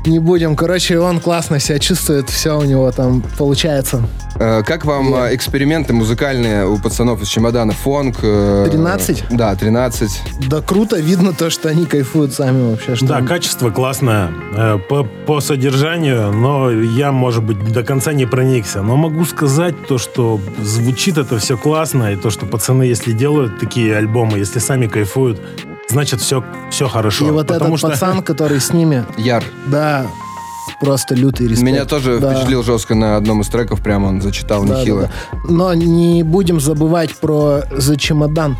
[0.06, 0.56] не будем.
[0.56, 4.02] Короче, он классно себя чувствует, все у него там получается.
[4.36, 7.74] Э, Как вам э, эксперименты музыкальные у пацанов из чемодана?
[7.74, 8.18] Фонк?
[8.22, 9.26] э, 13?
[9.32, 10.22] Да, 13.
[10.48, 12.96] Да круто, видно то, что они кайфуют сами вообще.
[12.96, 18.26] Что Да, качество классное э, по, по содержанию, но я, может быть, до конца не
[18.26, 18.82] проникся.
[18.82, 23.60] Но могу сказать то, что звучит это все классно, и то, что пацаны, если делают
[23.60, 25.42] такие альбомы, если сами кайфуют,
[25.90, 27.28] значит, все, все хорошо.
[27.28, 29.44] И вот Потому этот что пацан, который с ними, Яр.
[29.68, 30.06] да,
[30.82, 31.62] просто лютый респект.
[31.62, 32.32] Меня тоже Да.
[32.34, 35.02] впечатлил жестко на одном из треков, прям он зачитал Да, нехило.
[35.04, 35.40] да, да.
[35.50, 38.58] Но не будем забывать про «За чемодан»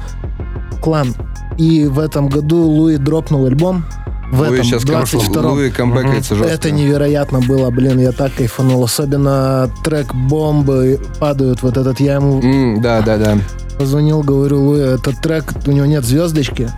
[0.82, 1.14] клан.
[1.58, 3.86] И в этом году Луи дропнул альбом.
[4.32, 6.54] В Луи этом, сейчас 22 Луи камбэкается жестко.
[6.54, 8.84] Это невероятно было, блин, я так кайфанул.
[8.84, 13.38] Особенно трек «Бомбы» падают, вот этот, я ему М, да, да, да.
[13.78, 16.70] позвонил, говорю, Луи, этот трек, у него нет звездочки,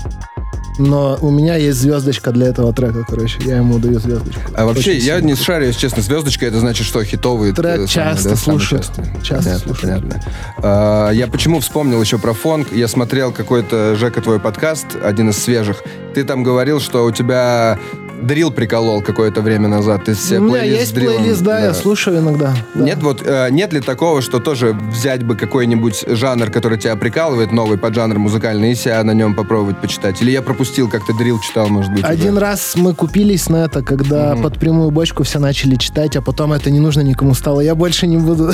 [0.81, 4.41] но у меня есть звездочка для этого трека, короче, я ему даю звездочку.
[4.55, 5.27] А вообще, Очень я сильно.
[5.27, 7.53] не шарю, если честно, звездочка, это значит, что хитовый.
[7.53, 8.81] Трек самый, часто да, слушаю.
[9.23, 10.01] Часто понятно, слушаю.
[10.01, 10.23] понятно.
[10.57, 12.71] А, я почему вспомнил еще про фонк?
[12.71, 15.83] Я смотрел какой-то, Жека, твой подкаст, один из свежих.
[16.15, 17.79] Ты там говорил, что у тебя
[18.21, 20.05] дрил приколол какое-то время назад.
[20.05, 22.53] Ты себе У меня плейлист есть дрилом, плейлист, да, я слушаю иногда.
[22.73, 22.83] да.
[22.83, 27.51] Нет, вот э, нет ли такого, что тоже взять бы какой-нибудь жанр, который тебя прикалывает,
[27.51, 30.21] новый поджанр музыкальный, и себя на нем попробовать почитать?
[30.21, 32.03] Или я пропустил, как ты дрил читал, может быть?
[32.03, 32.41] Один уже?
[32.41, 36.69] раз мы купились на это, когда под прямую бочку все начали читать, а потом это
[36.69, 37.61] не нужно никому стало.
[37.61, 38.51] Я больше не буду.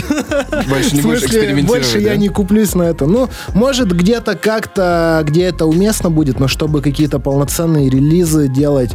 [0.67, 2.11] Больше не будешь экспериментировать, Больше да?
[2.11, 3.05] я не куплюсь на это.
[3.05, 8.91] Ну, может, где-то как-то, где это уместно будет, но чтобы какие-то полноценные релизы делать,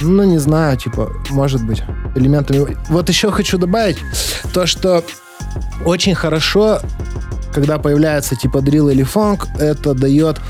[0.00, 1.82] ну, не знаю, типа, может быть,
[2.14, 2.76] элементами.
[2.88, 3.98] Вот еще хочу добавить
[4.52, 5.04] то, что
[5.84, 6.80] очень хорошо
[7.52, 10.40] когда появляется типа дрил или фонк, это дает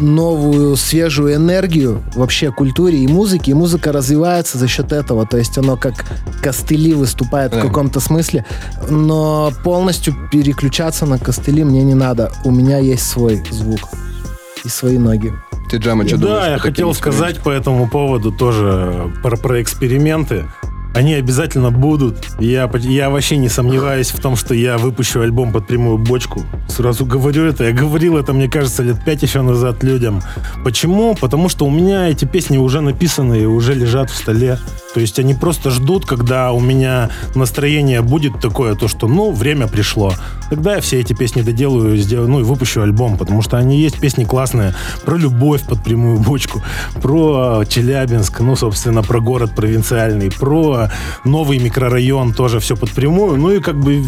[0.00, 5.58] новую свежую энергию вообще культуре и музыке, и музыка развивается за счет этого, то есть
[5.58, 5.94] оно как
[6.42, 7.58] костыли выступает Да.
[7.58, 8.44] в каком-то смысле,
[8.88, 13.80] но полностью переключаться на костыли мне не надо, у меня есть свой звук
[14.64, 15.32] и свои ноги.
[15.68, 16.42] Ты, Джама, что думаешь?
[16.42, 20.46] Да, я хотел сказать по этому поводу тоже про, про эксперименты.
[20.96, 22.26] Они обязательно будут.
[22.40, 26.42] Я, я вообще не сомневаюсь в том, что я выпущу альбом под прямую бочку.
[26.68, 27.64] Сразу говорю это.
[27.64, 30.22] Я говорил это, мне кажется, лет пять еще назад людям.
[30.64, 31.14] Почему?
[31.14, 34.58] Потому что у меня эти песни уже написаны и уже лежат в столе.
[34.94, 39.66] То есть они просто ждут, когда у меня настроение будет такое, то что, ну, время
[39.66, 40.14] пришло.
[40.48, 44.00] Тогда я все эти песни доделаю, сделаю, ну и выпущу альбом, потому что они есть
[44.00, 46.62] песни классные про любовь под прямую бочку,
[47.02, 50.85] про Челябинск, ну, собственно, про город провинциальный, про
[51.24, 53.36] новый микрорайон, тоже все под прямую.
[53.36, 54.02] Ну и как бы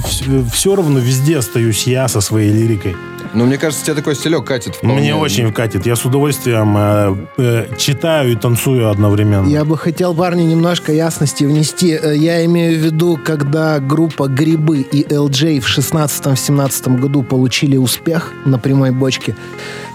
[0.53, 2.97] все равно везде остаюсь я со своей лирикой.
[3.35, 4.77] Ну, мне кажется, тебе такой стилек катит.
[4.77, 4.97] вполне.
[5.01, 5.85] Мне очень вкатит.
[5.85, 9.47] Я с удовольствием э, э, читаю и танцую одновременно.
[9.47, 11.91] Я бы хотел, парни, немножко ясности внести.
[12.03, 18.33] Э, Я имею в виду, когда группа Грибы и LJ в 16-17 году получили успех
[18.47, 19.37] на прямой бочке,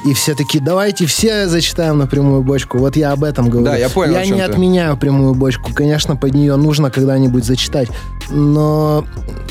[0.06, 2.78] и все такие, давайте все зачитаем на прямую бочку.
[2.78, 3.66] Вот я об этом говорю.
[3.66, 4.52] Да, я понял, о Я чем не ты.
[4.52, 5.72] отменяю прямую бочку.
[5.74, 7.90] Конечно, под нее нужно когда-нибудь зачитать.
[8.30, 9.06] Но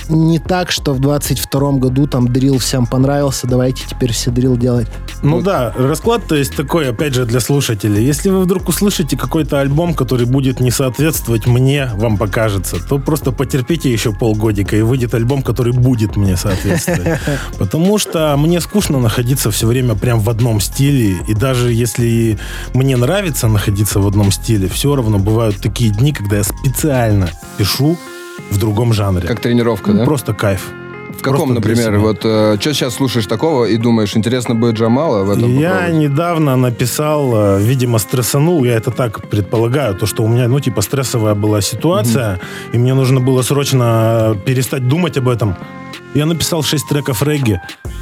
[0.08, 4.88] не так, что в 22 году там дрил всем понравился, давайте теперь все дрил делать.
[5.22, 8.04] Ну да, расклад то есть такой, опять же, для слушателей.
[8.04, 13.32] Если вы вдруг услышите какой-то альбом, который будет не соответствовать мне, вам покажется, то просто
[13.32, 17.20] потерпите еще полгодика, и выйдет альбом, который будет мне соответствовать.
[17.58, 22.38] Потому что мне скучно находиться все время прям в одном стиле, и даже если
[22.74, 27.01] мне нравится находиться в одном стиле, все равно бывают такие дни, когда я специально
[27.58, 27.96] пишу
[28.50, 29.26] в другом жанре.
[29.28, 30.04] Как тренировка, да?
[30.04, 30.70] Просто кайф.
[31.18, 35.56] В каком, например, вот что сейчас слушаешь такого и думаешь, интересно будет Джамала в этом
[35.56, 35.94] Я попробовать?
[36.02, 40.80] недавно написал, э, видимо, стрессанул, я это так предполагаю, то, что у меня, ну, типа,
[40.80, 42.40] стрессовая была ситуация,
[42.72, 45.54] и мне нужно было срочно перестать думать об этом.
[46.14, 47.60] Я написал 6 треков регги.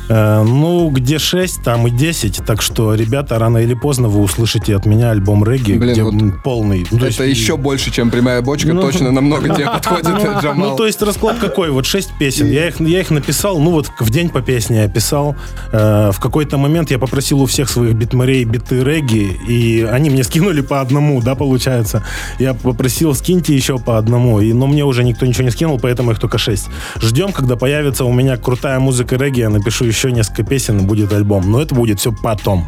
[0.09, 2.43] Э, ну, где 6, там и 10.
[2.45, 6.43] Так что, ребята, рано или поздно вы услышите от меня альбом регги, Блин, где вот
[6.43, 6.85] полный.
[6.91, 8.81] Ну, то Это есть- еще больше, чем прямая бочка, Ну.
[8.83, 10.71] точно намного тебе подходит ну, Джамал.
[10.71, 11.71] ну, то есть расклад какой?
[11.71, 12.51] Вот шесть песен.
[12.51, 15.37] Я их, я их написал, ну вот в день по песне я писал.
[15.71, 20.25] Э, в какой-то момент я попросил у всех своих битмарей биты регги, и они мне
[20.25, 22.03] скинули по одному, да, получается.
[22.41, 26.11] Я попросил, скиньте еще по одному, и, но мне уже никто ничего не скинул, поэтому
[26.11, 26.67] их только шесть.
[27.01, 31.13] Ждем, когда появится у меня крутая музыка регги, я напишу еще несколько песен, и будет
[31.13, 31.51] альбом.
[31.51, 32.67] Но это будет все потом.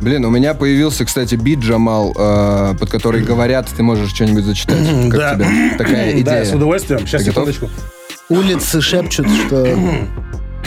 [0.00, 4.78] Блин, у меня появился, кстати, бит Джамал, э, под который говорят, ты можешь что-нибудь зачитать.
[5.10, 5.34] Как Да.
[5.34, 6.24] тебе такая идея?
[6.24, 7.06] Да, с удовольствием.
[7.06, 7.68] Сейчас, секундочку.
[8.28, 9.66] Улицы шепчут, что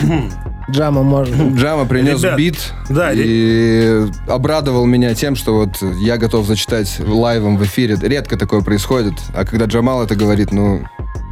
[0.71, 1.35] Джама может...
[1.55, 7.57] Джама принес Ребят, бит да, и обрадовал меня тем, что вот я готов зачитать лайвом
[7.57, 7.97] в эфире.
[8.01, 10.81] Редко такое происходит, а когда Джамал это говорит, ну,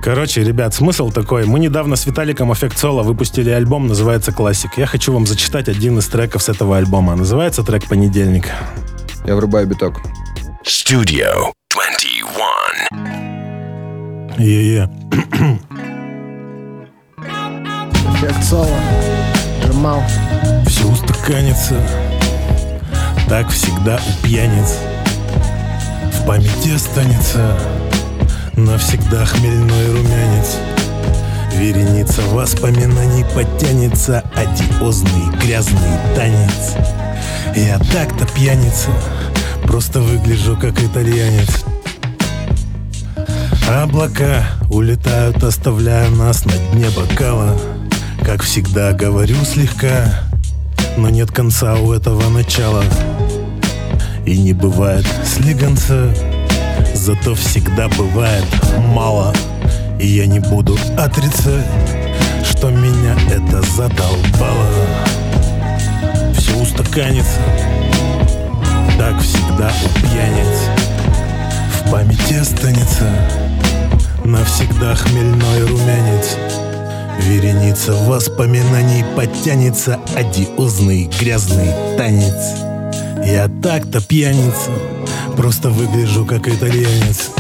[0.02, 1.46] Короче, ребят, смысл такой.
[1.46, 4.78] Мы недавно с Виталиком Эффект Соло выпустили альбом, называется «Классик».
[4.78, 7.16] Я хочу вам зачитать один из треков с этого альбома.
[7.16, 8.46] Называется трек «Понедельник».
[9.26, 10.00] я врубаю биток.
[10.66, 12.38] Studio 21.
[14.38, 14.90] Е-е.
[18.16, 19.19] Эффект соло.
[19.70, 20.04] Джамал.
[20.66, 21.76] Все устаканится,
[23.28, 24.78] так всегда у пьяниц.
[26.14, 27.56] В памяти останется
[28.56, 30.58] навсегда хмельной румянец.
[31.54, 36.76] Вереница воспоминаний подтянется одиозный грязный танец.
[37.56, 38.90] Я так-то пьяница,
[39.64, 41.64] просто выгляжу как итальянец.
[43.70, 47.56] Облака улетают, оставляя нас на дне бокала.
[48.24, 50.24] Как всегда говорю слегка,
[50.98, 52.84] но нет конца у этого начала.
[54.26, 56.14] И не бывает слегонца,
[56.94, 58.46] зато всегда бывает
[58.94, 59.34] мало.
[60.00, 61.66] И я не буду отрицать,
[62.44, 64.70] что меня это задолбало.
[66.38, 67.42] Все устаканится,
[68.98, 70.58] так всегда у пьяниц.
[71.74, 73.10] В памяти останется
[74.24, 76.38] навсегда хмельной румянец.
[77.22, 82.60] Вереница воспоминаний подтянется одиозный грязный танец.
[83.26, 84.72] Я так-то пьяница,
[85.36, 87.32] просто выгляжу как итальянец.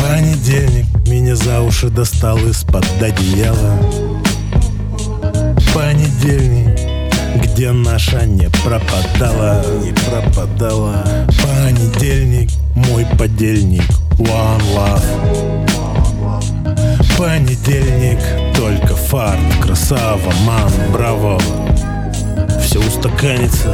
[0.00, 3.78] Понедельник меня за уши достал из-под одеяла.
[5.74, 6.78] Понедельник,
[7.42, 11.04] где наша не пропадала, не пропадала.
[11.42, 13.84] Понедельник, мой подельник,
[14.18, 15.81] one love.
[17.22, 18.18] Понедельник,
[18.56, 21.38] только фарт, красава, ман, браво.
[22.60, 23.72] Все устаканится,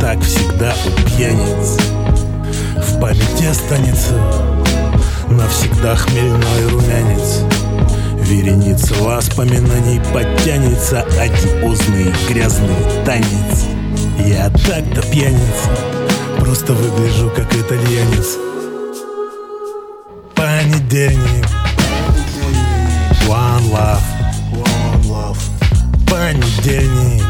[0.00, 1.78] так всегда у пьяниц
[2.76, 4.14] В памяти останется
[5.30, 7.40] навсегда хмельной румянец.
[8.20, 13.66] Вереница воспоминаний подтянется одиозный грязный танец.
[14.24, 15.70] Я так-то пьяница,
[16.38, 18.38] просто выгляжу как итальянец.
[20.36, 21.59] Понедельник
[23.70, 24.02] love,
[24.52, 25.38] one love.
[26.06, 27.22] Понедельник.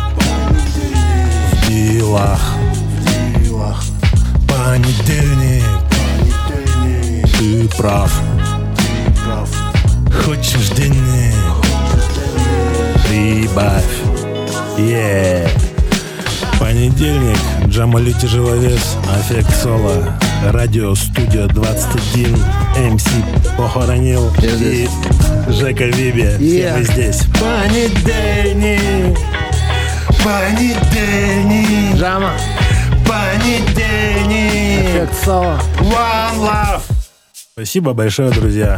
[1.53, 2.41] В делах,
[3.37, 3.83] делах.
[4.49, 5.65] Понедельник,
[7.39, 8.13] ты прав,
[8.77, 9.49] ты прав.
[10.25, 11.35] Хочешь денег,
[13.07, 13.85] прибавь,
[14.79, 15.49] yeah.
[16.59, 22.35] Понедельник, Джамали Тяжеловес, Аффект Соло, Радио Студия 21,
[22.95, 23.05] МС
[23.59, 24.89] Похоронил и
[25.49, 26.23] Жека Виби.
[26.37, 26.79] Все Yeah.
[26.79, 27.23] мы здесь.
[27.39, 29.19] Понедельник,
[30.25, 32.33] понедельник, Джама.
[33.07, 35.61] понедельник, Эффект соло.
[35.81, 36.83] one love.
[37.53, 38.77] Спасибо большое, друзья.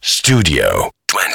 [0.00, 1.29] Studio 21.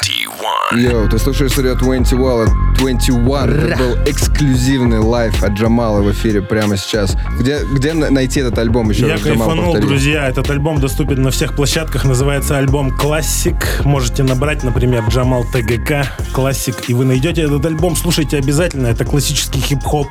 [0.72, 3.70] Йоу, ты слушаешь Studio 21, 21.
[3.70, 7.16] Это был эксклюзивный live от Джамала в эфире прямо сейчас.
[7.40, 9.86] Где, где на- найти этот альбом еще Я раз, кайфанул, повтори.
[9.86, 10.28] друзья.
[10.28, 12.04] Этот альбом доступен на всех площадках.
[12.04, 13.56] Называется альбом «Классик».
[13.84, 16.88] Можете набрать, например, Джамал ТГК «Классик».
[16.88, 17.96] И вы найдете этот альбом.
[17.96, 18.88] Слушайте обязательно.
[18.88, 20.06] Это классический хип-хоп.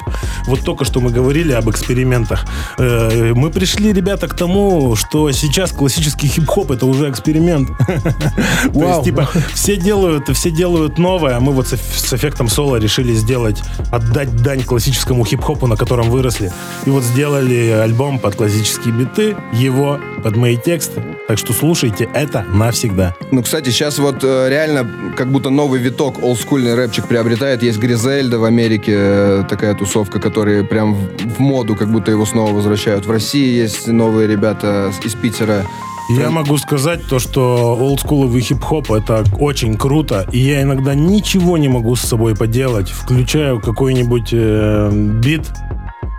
[0.47, 2.45] Вот только что мы говорили об экспериментах.
[2.77, 7.69] Э, Мы пришли, ребята, к тому, что сейчас классический хип-хоп это уже эксперимент.
[8.73, 12.77] То есть, типа, все делают, все делают новое, а мы вот с, с эффектом соло
[12.77, 13.61] решили сделать,
[13.91, 16.51] отдать дань классическому хип-хопу, на котором выросли.
[16.87, 21.03] И вот сделали альбом под классические биты, его под мои тексты.
[21.27, 23.15] Так что слушайте это навсегда.
[23.31, 27.61] Ну, кстати, сейчас вот э, реально как будто новый виток олдскульный рэпчик приобретает.
[27.61, 32.25] Есть Гризельда в Америке, э, такая тусовка, которые прям в, в моду как будто его
[32.25, 33.05] снова возвращают.
[33.05, 35.63] В России есть новые ребята из Питера.
[36.09, 41.67] Я могу сказать то, что олдскуловый хип-хоп это очень круто, и я иногда ничего не
[41.67, 42.89] могу с собой поделать.
[42.89, 45.51] Включаю какой-нибудь э, бит,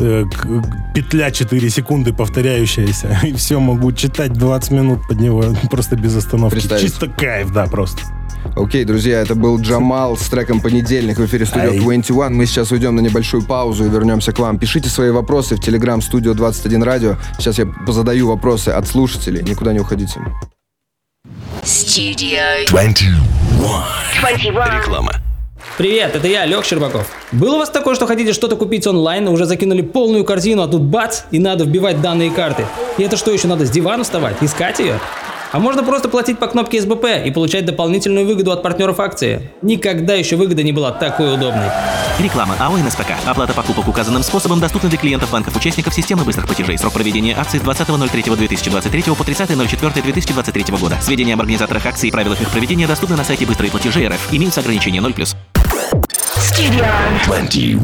[0.00, 0.24] э,
[0.94, 6.60] петля 4 секунды повторяющаяся, и все, могу читать 20 минут под него просто без остановки.
[6.80, 8.02] Чисто кайф, да, просто.
[8.54, 11.78] Окей, друзья, это был Джамал с треком «Понедельник» в эфире Studio Ай.
[11.78, 12.34] 21.
[12.34, 14.58] Мы сейчас уйдем на небольшую паузу и вернемся к вам.
[14.58, 17.16] Пишите свои вопросы в Telegram Studio 21 Radio.
[17.38, 19.42] Сейчас я позадаю вопросы от слушателей.
[19.42, 20.20] Никуда не уходите.
[21.62, 23.14] Studio 21.
[24.20, 24.54] 21.
[24.80, 25.12] Реклама.
[25.78, 27.06] Привет, это я, Лех Щербаков.
[27.32, 30.80] Было у вас такое, что хотите что-то купить онлайн, уже закинули полную корзину, а тут
[30.80, 32.64] бац, и надо вбивать данные карты.
[32.96, 34.98] И это что, еще надо с дивана вставать, искать ее?
[35.52, 39.50] А можно просто платить по кнопке СБП и получать дополнительную выгоду от партнеров акции.
[39.62, 41.70] Никогда еще выгода не была такой удобной.
[42.18, 43.12] Реклама АО НСПК.
[43.26, 46.78] Оплата покупок указанным способом доступна для клиентов банков-участников системы быстрых платежей.
[46.78, 50.96] Срок проведения акции с 20.03.2023 по 30.04.2023 года.
[51.00, 54.32] Сведения об организаторах акций и правилах их проведения доступны на сайте быстрые платежи РФ.
[54.32, 55.36] Имеются ограничения 0+.
[56.36, 56.86] Studio
[57.26, 57.80] 21.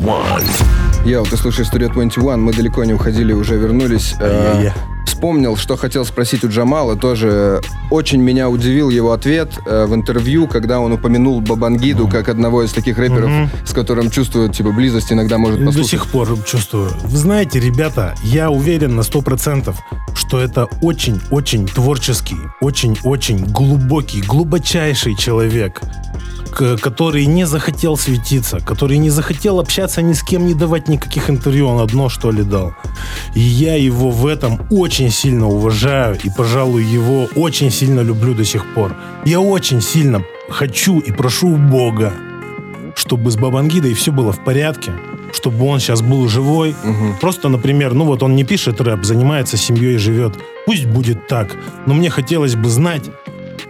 [1.05, 4.15] Йоу, ты слушаешь Studio 21, мы далеко не уходили, уже вернулись.
[4.21, 4.92] Э, Ай-яй-яй.
[5.07, 10.47] Вспомнил, что хотел спросить у Джамала, тоже очень меня удивил его ответ э, в интервью,
[10.47, 13.31] когда он упомянул Бабангиду как одного из таких рэперов,
[13.65, 15.91] с которым чувствует, типа, близость, иногда может До послушать.
[15.91, 16.91] сих пор чувствую.
[17.05, 19.75] Вы знаете, ребята, я уверен на 100%,
[20.15, 25.83] что это очень-очень творческий, очень-очень глубокий, глубочайший человек,
[26.81, 31.67] который не захотел светиться, который не захотел общаться ни с кем, не давать никаких интервью,
[31.69, 32.75] он одно что ли дал.
[33.35, 38.45] И я его в этом очень сильно уважаю и, пожалуй, его очень сильно люблю до
[38.45, 38.95] сих пор.
[39.25, 42.13] Я очень сильно хочу и прошу у Бога,
[42.95, 44.93] чтобы с Бабангидой все было в порядке,
[45.33, 46.75] чтобы он сейчас был живой.
[47.21, 50.39] Просто, например, ну вот он не пишет рэп, занимается семьей, живет.
[50.67, 51.57] Пусть будет так.
[51.87, 53.05] Но мне хотелось бы знать,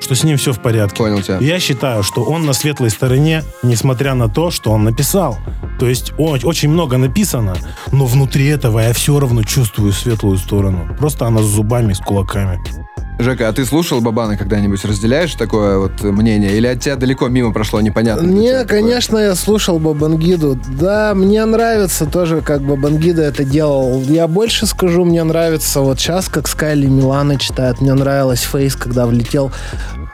[0.02, 0.96] что с ним все в порядке.
[0.98, 1.38] Понял тебя.
[1.38, 5.38] Я считаю, что он на светлой стороне, несмотря на то, что он написал.
[5.78, 7.54] То есть о- очень много написано,
[7.92, 10.94] но внутри этого я все равно чувствую светлую сторону.
[10.98, 12.60] Просто она с зубами, с кулаками.
[13.18, 14.84] Жека, а ты слушал Бабана когда-нибудь?
[14.84, 16.56] Разделяешь такое вот мнение?
[16.56, 18.26] Или от тебя далеко мимо прошло, непонятно?
[18.26, 18.80] Не, такое?
[18.80, 20.58] конечно, я слушал Бабангиду.
[20.80, 24.00] Да, мне нравится тоже, как Бабангида это делал.
[24.02, 27.80] Я больше скажу, мне нравится вот сейчас, как Скайли Милана читает.
[27.80, 29.52] Мне нравилось Фейс, когда влетел.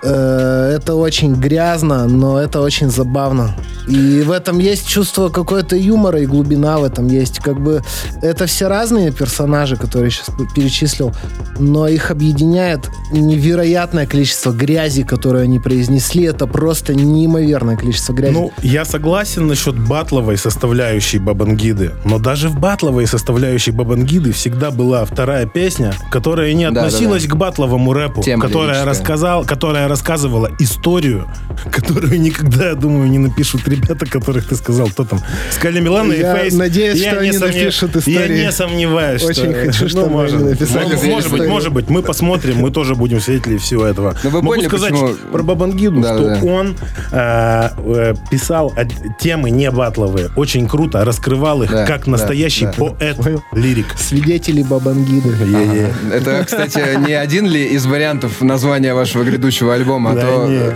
[0.03, 3.55] Э, Это очень грязно, но это очень забавно.
[3.89, 7.39] И в этом есть чувство какой-то юмора и глубина в этом есть.
[7.39, 7.83] Как бы
[8.23, 11.13] это все разные персонажи, которые сейчас перечислил,
[11.59, 16.25] но их объединяет невероятное количество грязи, которую они произнесли.
[16.25, 18.33] Это просто неимоверное количество грязи.
[18.35, 25.05] Ну, я согласен насчет батловой составляющей Бабангиды, но даже в батловой составляющей Бабангиды всегда была
[25.05, 27.35] вторая песня, которая не Да, относилась да, да.
[27.35, 31.27] к батловому рэпу, Тема которая, рассказал, которая рассказывала историю,
[31.71, 35.21] которую никогда, я думаю, не напишут ребята, которых ты сказал, кто там,
[35.51, 36.55] Скали Милана и Я Фейс.
[36.55, 38.45] надеюсь, Я что не они сомнев- напишут Я истории.
[38.45, 39.65] не сомневаюсь, Очень что...
[39.67, 41.15] хочу, ну, чтобы может, они написали может, историю.
[41.15, 44.15] может быть, может быть, мы посмотрим, мы тоже будем свидетелей всего этого.
[44.23, 46.77] Ну, вы Могу поняли, сказать почему- про Бабангиду, Да, что да, он
[47.11, 48.73] э, э, писал
[49.19, 52.73] темы не батловые, очень круто раскрывал их Да, как да, настоящий да.
[52.79, 53.17] поэт,
[53.53, 53.87] лирик.
[53.99, 55.29] Свидетели Бабангиды.
[55.45, 55.93] Е-е.
[56.13, 60.75] Это, кстати, не один ли из вариантов названия вашего грядущего альбома, а Да то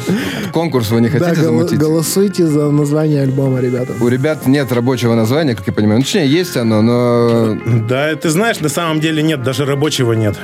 [0.52, 1.78] конкурс вы не хотите замутить?
[1.78, 3.92] голосуйте за название альбома, ребята.
[4.00, 5.98] У ребят нет рабочего названия, как я понимаю.
[5.98, 7.56] Ну, точнее, есть оно, но...
[7.88, 10.36] Да, ты знаешь, на самом деле нет, даже рабочего нет.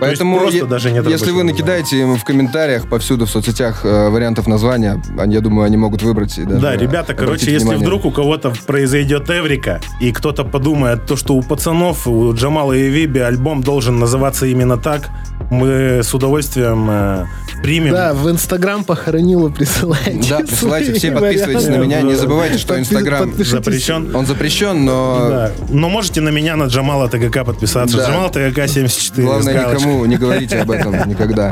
[0.00, 4.08] Поэтому, просто е- даже нет если вы накидаете им в комментариях повсюду в соцсетях э,
[4.08, 7.82] вариантов названия, они, я думаю, они могут выбрать и даже Да, ребята, короче, если внимание.
[7.86, 12.88] вдруг у кого-то произойдет эврика, и кто-то подумает, то, что у пацанов, у Джамала и
[12.88, 15.10] Виби альбом должен называться именно так,
[15.50, 17.26] мы с удовольствием э,
[17.62, 17.92] примем.
[17.92, 20.28] Да, в Инстаграм похоронила, присылайте.
[20.30, 22.02] Да, присылайте, все подписывайтесь на меня.
[22.02, 23.32] Не забывайте, что Инстаграм.
[23.36, 24.14] Запрещен.
[24.14, 25.52] Он запрещен, но Да.
[25.68, 27.96] Но можете на меня, на Джамала ТГК подписаться.
[27.96, 28.06] Да.
[28.08, 29.26] Джамал ТГК 74.
[29.26, 29.78] главное с галочкой.
[29.80, 31.50] никому не говорите об этом никогда.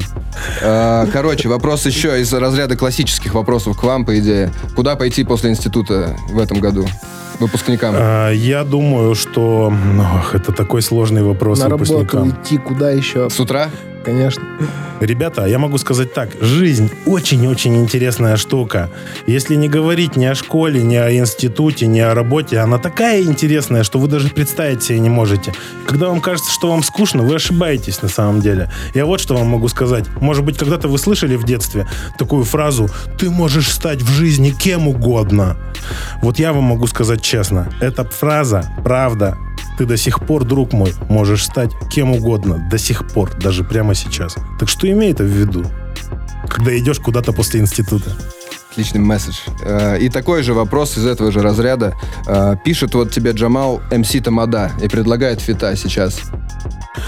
[0.62, 4.52] А, Короче, вопрос еще из разряда классических вопросов к вам, по идее.
[4.76, 6.86] Куда пойти после института в этом году?
[7.40, 7.94] Выпускникам.
[7.96, 9.72] А, Я думаю, что...
[10.16, 12.30] Ох, это такой сложный вопрос На работу выпускникам.
[12.42, 13.30] идти куда еще?
[13.30, 13.68] С утра?
[14.09, 14.42] Конечно.
[15.00, 16.30] Ребята, я могу сказать так.
[16.40, 18.90] Жизнь очень-очень интересная штука.
[19.26, 23.84] Если не говорить ни о школе, ни о институте, ни о работе, она такая интересная,
[23.84, 25.52] что вы даже представить себе не можете.
[25.86, 28.70] Когда вам кажется, что вам скучно, вы ошибаетесь на самом деле.
[28.94, 30.06] Я вот что вам могу сказать.
[30.20, 31.86] Может быть, когда-то вы слышали в детстве
[32.18, 32.88] такую фразу
[33.18, 35.56] «Ты можешь стать в жизни кем угодно».
[36.22, 37.68] Вот я вам могу сказать честно.
[37.80, 39.36] Эта фраза, правда,
[39.79, 42.68] ты до сих пор, друг мой, можешь стать кем угодно.
[42.68, 44.35] До сих пор, даже прямо сейчас.
[44.59, 45.64] Так что имей это в виду,
[46.49, 48.11] когда идешь куда-то после института.
[48.79, 49.35] Отличный месседж.
[49.62, 51.95] Э, И такой же вопрос из этого же разряда.
[52.29, 56.20] Э, Пишет вот тебе Джамал МС Тамада и предлагает фита сейчас.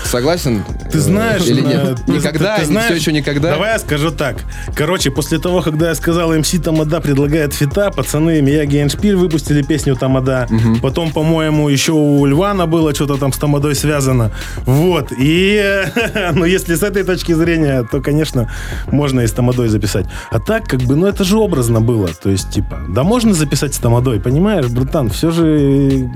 [0.04, 0.62] Согласен?
[0.92, 1.98] Ты знаешь, Или нет?
[2.06, 2.58] ты- Никогда?
[2.58, 3.50] ты знаешь, Все еще никогда?
[3.50, 4.36] Давай я скажу так.
[4.74, 9.96] Короче, после того, когда я сказал МС Тамада предлагает фита, пацаны Мияги Эншпиль выпустили песню
[9.96, 10.48] Тамада.
[10.82, 14.30] Потом, по-моему, еще у Львана было что-то там с Тамадой связано.
[14.64, 15.12] Вот.
[15.18, 15.60] И,
[16.34, 18.48] ну, если с этой точки зрения, то, конечно,
[18.92, 20.06] можно и с Тамадой записать.
[20.30, 22.08] А так, как бы, ну, это же образно было.
[22.08, 25.10] То есть, типа, да можно записать с Тамадой, понимаешь, братан?
[25.10, 26.08] Все же, э,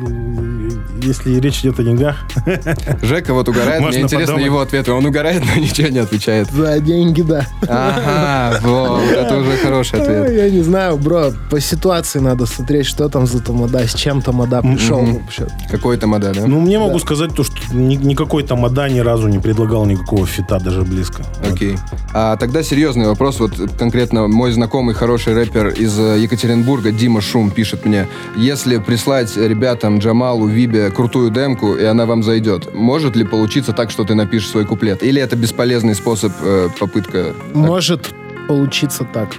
[1.03, 2.17] если речь идет о деньгах.
[3.03, 4.45] Жека вот угорает, мне Можно интересно подумать.
[4.47, 4.93] его ответы.
[4.93, 6.51] Он угорает, но ничего не отвечает.
[6.51, 7.47] За деньги, да.
[7.69, 10.33] Ага, вот, это уже хороший ответ.
[10.33, 14.63] Я не знаю, бро, по ситуации надо смотреть, что там за тамада, с чем тамада
[14.63, 15.47] пришел вообще.
[15.71, 16.47] Какой тамада, да?
[16.47, 20.59] Ну, мне могу сказать то, что ни- никакой тамада ни разу не предлагал никакого фита,
[20.59, 21.23] даже близко.
[21.47, 21.77] Окей.
[22.15, 23.41] А тогда серьезный вопрос.
[23.41, 28.07] Вот конкретно мой знакомый хороший рэпер из э, Екатеринбурга, Дима Шум, пишет мне,
[28.37, 33.91] если прислать ребятам Джамалу, Вибе крутую демку, и она вам зайдет, может ли получиться так,
[33.91, 35.03] что ты напишешь свой куплет?
[35.03, 37.35] Или это бесполезный способ, э, попытка?
[37.55, 38.14] Может
[38.49, 39.31] получиться так.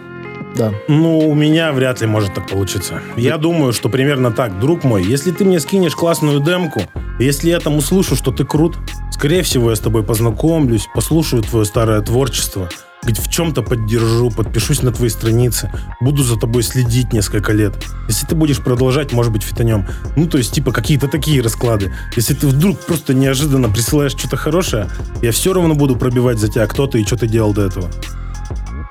[0.56, 0.74] Да.
[0.88, 3.02] Ну, у меня вряд ли может так получиться.
[3.18, 4.58] Я думаю, что примерно так.
[4.60, 6.82] Друг мой, если ты мне скинешь классную демку,
[7.20, 8.78] если я там услышу, что ты крут,
[9.12, 12.70] скорее всего, я с тобой познакомлюсь, послушаю твое старое творчество,
[13.06, 17.74] ведь в чем-то поддержу, подпишусь на твои страницы, буду за тобой следить несколько лет.
[18.08, 19.86] Если ты будешь продолжать, может быть, фитонем.
[20.16, 21.94] Ну, то есть, типа, какие-то такие расклады.
[22.16, 24.90] Если ты вдруг просто неожиданно присылаешь что-то хорошее,
[25.22, 27.90] я все равно буду пробивать за тебя, кто ты и что ты делал до этого.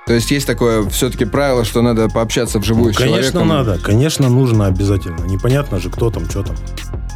[0.06, 3.48] То есть есть такое все-таки правило, что надо пообщаться вживую с Конечно, человеком?
[3.48, 3.78] надо.
[3.78, 5.24] Конечно, нужно обязательно.
[5.24, 6.56] Непонятно же, кто там, что там.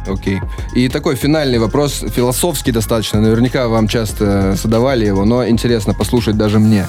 [0.07, 0.41] Окей.
[0.75, 3.21] И такой финальный вопрос, философский достаточно.
[3.21, 6.87] Наверняка вам часто задавали его, но интересно послушать даже мне.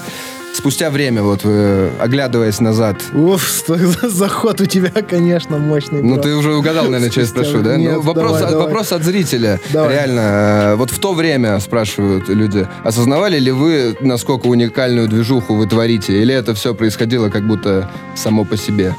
[0.52, 3.62] Спустя время, вот вы, оглядываясь назад, Уф,
[4.02, 6.02] заход у тебя, конечно, мощный.
[6.02, 6.22] ну бро.
[6.22, 7.76] ты уже угадал, наверное, что я спрошу, да?
[7.76, 8.66] Нет, ну, вопрос, давай, от, давай.
[8.66, 9.60] вопрос от зрителя.
[9.72, 9.94] Давай.
[9.94, 15.66] Реально, э, вот в то время, спрашивают люди, осознавали ли вы, насколько уникальную движуху вы
[15.66, 16.20] творите?
[16.20, 18.94] Или это все происходило как будто само по себе?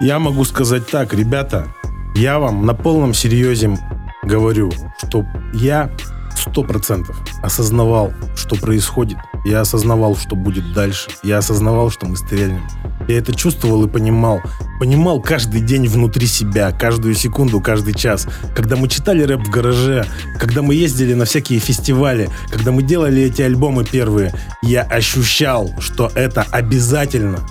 [0.00, 1.68] Я могу сказать так, ребята,
[2.16, 3.76] я вам на полном серьезе
[4.22, 5.90] говорю, что я
[6.34, 9.18] сто процентов осознавал, что происходит.
[9.44, 11.10] Я осознавал, что будет дальше.
[11.22, 12.66] Я осознавал, что мы стрельнем.
[13.06, 14.40] Я это чувствовал и понимал.
[14.80, 18.26] Понимал каждый день внутри себя, каждую секунду, каждый час.
[18.54, 20.06] Когда мы читали рэп в гараже,
[20.38, 26.10] когда мы ездили на всякие фестивали, когда мы делали эти альбомы первые, я ощущал, что
[26.14, 27.46] это обязательно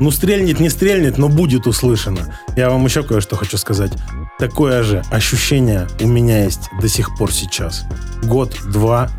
[0.00, 2.34] ну, стрельнет, не стрельнет, но будет услышано.
[2.56, 3.92] Я вам еще кое-что хочу сказать.
[4.38, 7.84] Такое же ощущение у меня есть до сих пор сейчас.
[8.22, 9.10] Год, два,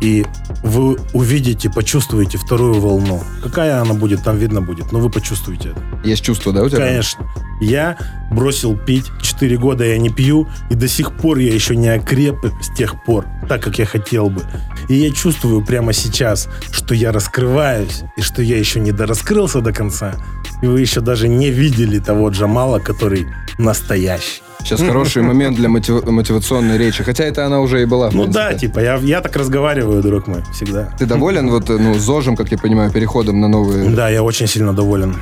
[0.00, 0.24] и
[0.62, 3.22] вы увидите, почувствуете вторую волну.
[3.42, 5.82] Какая она будет, там видно будет, но вы почувствуете это.
[6.04, 6.86] Есть чувство, да, у тебя?
[6.86, 7.26] Конечно.
[7.60, 7.98] Я
[8.30, 12.36] бросил пить, 4 года я не пью, и до сих пор я еще не окреп
[12.60, 14.42] с тех пор, так как я хотел бы.
[14.88, 19.72] И я чувствую прямо сейчас, что я раскрываюсь, и что я еще не дораскрылся до
[19.72, 20.14] конца.
[20.62, 23.26] И вы еще даже не видели того Джамала, который
[23.58, 24.42] настоящий.
[24.60, 27.04] Сейчас хороший момент для мотив- мотивационной речи.
[27.04, 28.10] Хотя это она уже и была.
[28.12, 30.92] Ну да, типа, я, я так разговариваю, друг мой, всегда.
[30.98, 33.88] Ты доволен вот, ну, ЗОЖем, как я понимаю, переходом на новые...
[33.90, 35.14] Да, я очень сильно доволен.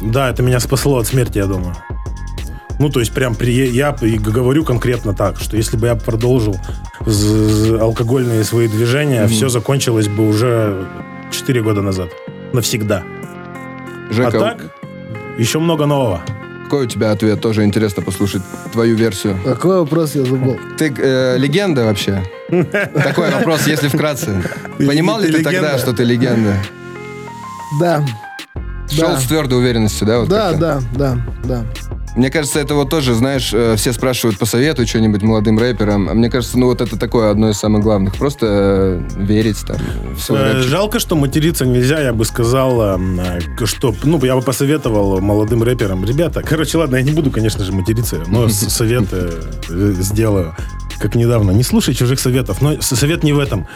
[0.00, 1.76] Да, это меня спасло от смерти, я думаю.
[2.80, 6.56] Ну, то есть, прям при, я говорю конкретно так, что если бы я продолжил
[7.80, 9.28] алкогольные свои движения, Мгм.
[9.32, 10.86] все закончилось бы уже
[11.30, 12.08] 4 года назад.
[12.52, 13.02] Навсегда.
[14.14, 14.58] Жека, а так,
[15.38, 16.22] еще много нового.
[16.64, 17.40] какой у тебя ответ?
[17.40, 18.42] Тоже интересно послушать
[18.72, 19.38] твою версию.
[19.44, 20.58] Какой вопрос я забыл?
[20.78, 22.22] Ты э, легенда вообще?
[22.94, 24.42] Такой вопрос, если вкратце.
[24.78, 26.54] Понимал ли ты тогда, что ты легенда?
[27.80, 28.04] Да.
[28.90, 30.24] Шел с твердой уверенностью, да?
[30.24, 31.64] Да, да, да, да.
[32.16, 36.08] Мне кажется, это вот тоже, знаешь, э, все спрашивают, посоветуй что-нибудь молодым рэперам.
[36.08, 38.14] А мне кажется, ну вот это такое одно из самых главных.
[38.16, 39.76] Просто э, верить там
[40.16, 40.60] в свой Э.
[40.62, 42.00] Жалко, что материться нельзя.
[42.00, 42.98] Я бы сказал,
[43.64, 46.04] что, ну, я бы посоветовал молодым рэперам.
[46.04, 49.30] Ребята, короче, ладно, я не буду, конечно же, материться, но с- совет э,
[49.68, 50.54] сделаю.
[51.00, 52.62] как недавно, не слушай чужих советов.
[52.62, 53.66] Но совет не в этом.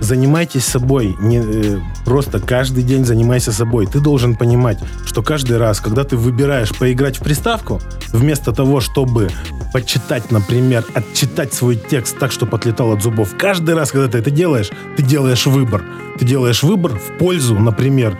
[0.00, 1.16] Занимайтесь собой.
[1.20, 3.86] Не, э, просто каждый день занимайся собой.
[3.86, 7.80] Ты должен понимать, что каждый раз, когда ты выбираешь поиграть в приставку,
[8.12, 9.30] вместо того, чтобы
[9.72, 14.30] почитать, например, отчитать свой текст так, чтобы отлетал от зубов, каждый раз, когда ты это
[14.30, 15.82] делаешь, ты делаешь выбор.
[16.18, 18.18] Ты делаешь выбор в пользу, например,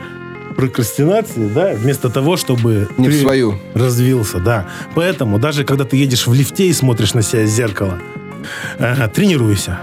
[0.56, 3.58] прокрастинации, да, вместо того, чтобы Не в ты свою.
[3.74, 4.66] развился, да.
[4.94, 7.98] Поэтому даже когда ты едешь в лифте и смотришь на себя из зеркала,
[8.78, 9.78] ага, тренируйся.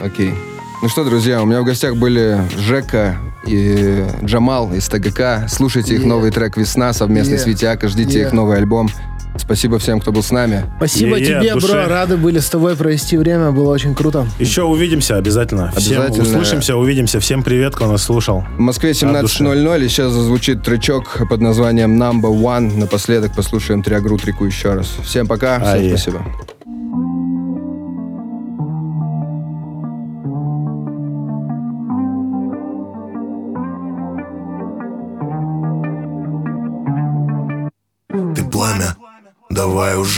[0.00, 0.34] Окей.
[0.80, 3.16] Ну что, друзья, у меня в гостях были Жека
[3.46, 5.46] и Джамал из ТГК.
[5.48, 6.06] Слушайте их Е.
[6.06, 7.38] новый трек «Весна» совместно Е.
[7.38, 7.88] с Витяка.
[7.88, 8.26] Ждите Е.
[8.26, 8.88] их новый альбом.
[9.36, 10.64] Спасибо всем, кто был с нами.
[10.78, 11.72] Спасибо Е-е, тебе, от души.
[11.72, 11.86] бро.
[11.88, 13.50] Рады были с тобой провести время.
[13.50, 14.26] Было очень круто.
[14.38, 15.72] Еще увидимся обязательно.
[15.76, 16.22] Всем Обязательно.
[16.28, 17.18] услышимся, увидимся.
[17.20, 18.44] Всем привет, кто нас слушал.
[18.56, 19.42] В Москве От души.
[19.44, 22.76] 17.00, и сейчас зазвучит тречок под названием Number One.
[22.78, 24.88] Напоследок послушаем Триагру Трику еще раз.
[25.04, 25.88] Всем пока, всем Ае.
[25.96, 26.24] спасибо.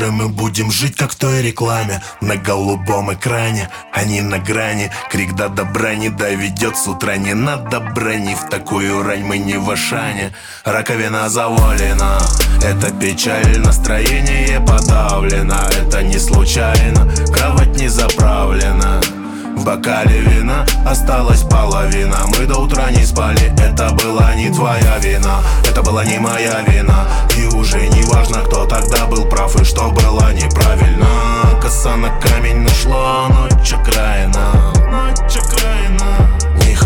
[0.00, 2.00] Уже мы будем жить, как в той рекламе.
[2.20, 4.90] На голубом экране, они на грани.
[5.10, 9.58] Крик до добра не доведет с утра Не надо брани, в такую рань мы не
[9.58, 10.32] в Ашане
[10.64, 12.18] Раковина завалена,
[12.62, 19.00] это печаль Настроение подавлено, это не случайно Кровать не заправлена
[19.60, 22.16] в бокале вина осталась половина.
[22.28, 25.42] Мы до утра не спали, это была не твоя вина.
[25.68, 27.06] Это была не моя вина.
[27.36, 31.06] И уже не важно, кто тогда был прав И что было неправильно.
[31.60, 34.72] Коса на камень нашла ночь окраина.
[34.90, 36.29] Ночь окраина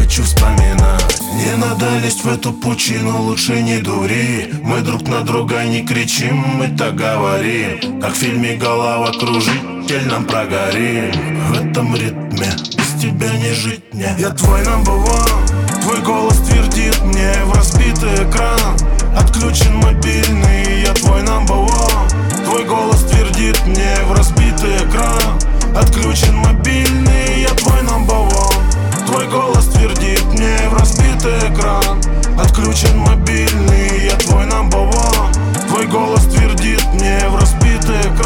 [0.05, 1.21] хочу вспоминать.
[1.35, 4.51] Не надо лезть в эту пучину, лучше не дури.
[4.63, 8.01] Мы друг на друга не кричим, мы так говорим.
[8.01, 11.11] Как в фильме голова кружитель нам прогорим.
[11.49, 14.15] В этом ритме без тебя не жить мне.
[14.19, 18.77] Я твой number one Твой голос твердит мне в разбитый экран.
[19.17, 22.45] Отключен мобильный, я твой number one.
[22.45, 25.41] Твой голос твердит мне в разбитый экран.
[25.75, 28.64] Отключен мобильный, я твой number one
[29.07, 32.01] Твой голос твердит мне в разбитый экран.
[32.39, 35.69] Отключен мобильный, я твой number one.
[35.69, 38.24] Твой голос твердит мне в разбитый экран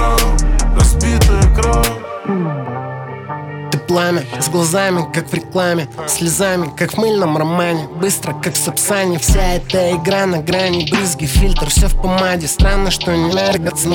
[4.40, 7.88] с глазами, как в рекламе Слезами, как в мыльном романе.
[8.00, 9.18] Быстро, как в Сапсане.
[9.18, 10.88] Вся эта игра на грани.
[10.90, 12.46] Брызги, фильтр, все в помаде.
[12.46, 13.88] Странно, что не мергаться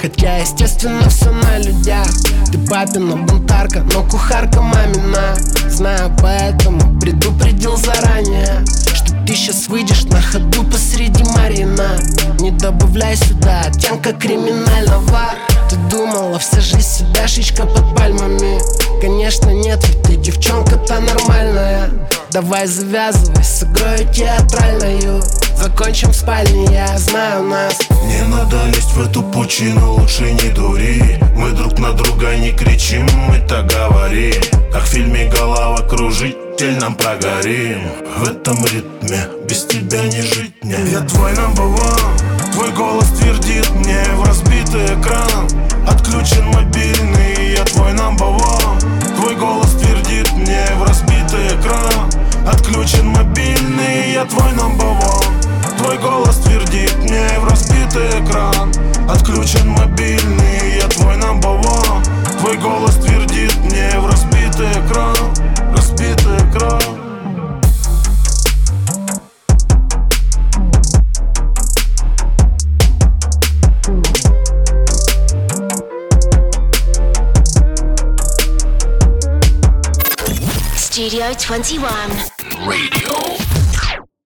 [0.00, 2.06] Хотя, естественно, все на людях.
[2.50, 5.34] Ты папина бунтарка, но кухарка мамина.
[5.68, 11.96] Знаю, поэтому предупредил заранее Что ты сейчас выйдешь на ходу посреди Марина.
[12.40, 15.30] Не добавляй сюда оттенка криминального
[15.70, 18.58] Ты думала, вся жизнь седашечка под пальмами.
[19.00, 21.90] Конечно нет, ведь ты девчонка-то нормальная.
[22.32, 25.22] Давай завязывай с игрой театральную
[25.56, 27.78] Закончим в спальне, я знаю нас.
[28.06, 31.20] Не надо лезть в эту пучину, лучше не дури.
[31.36, 34.42] Мы друг на друга не кричим, мы так говорим.
[34.72, 37.82] Как в фильме голова кружитель нам прогорим.
[38.16, 40.78] В этом ритме без тебя не жить мне.
[40.90, 42.29] Я твой number one
[42.60, 45.48] Твой голос твердит мне в разбитый экран.
[45.88, 49.16] Отключен мобильный, я твой number one.
[49.16, 52.10] Твой голос твердит мне в разбитый экран.
[52.46, 55.78] Отключен мобильный, я твой number one.
[55.78, 58.70] Твой голос твердит мне в разбитый экран.
[59.08, 62.04] Отключен мобильный, я твой number one.
[62.40, 65.16] Твой голос твердит мне в разбитый экран.
[65.74, 66.99] Разбитый экран
[81.00, 81.88] Studio 21.
[82.66, 83.39] Radio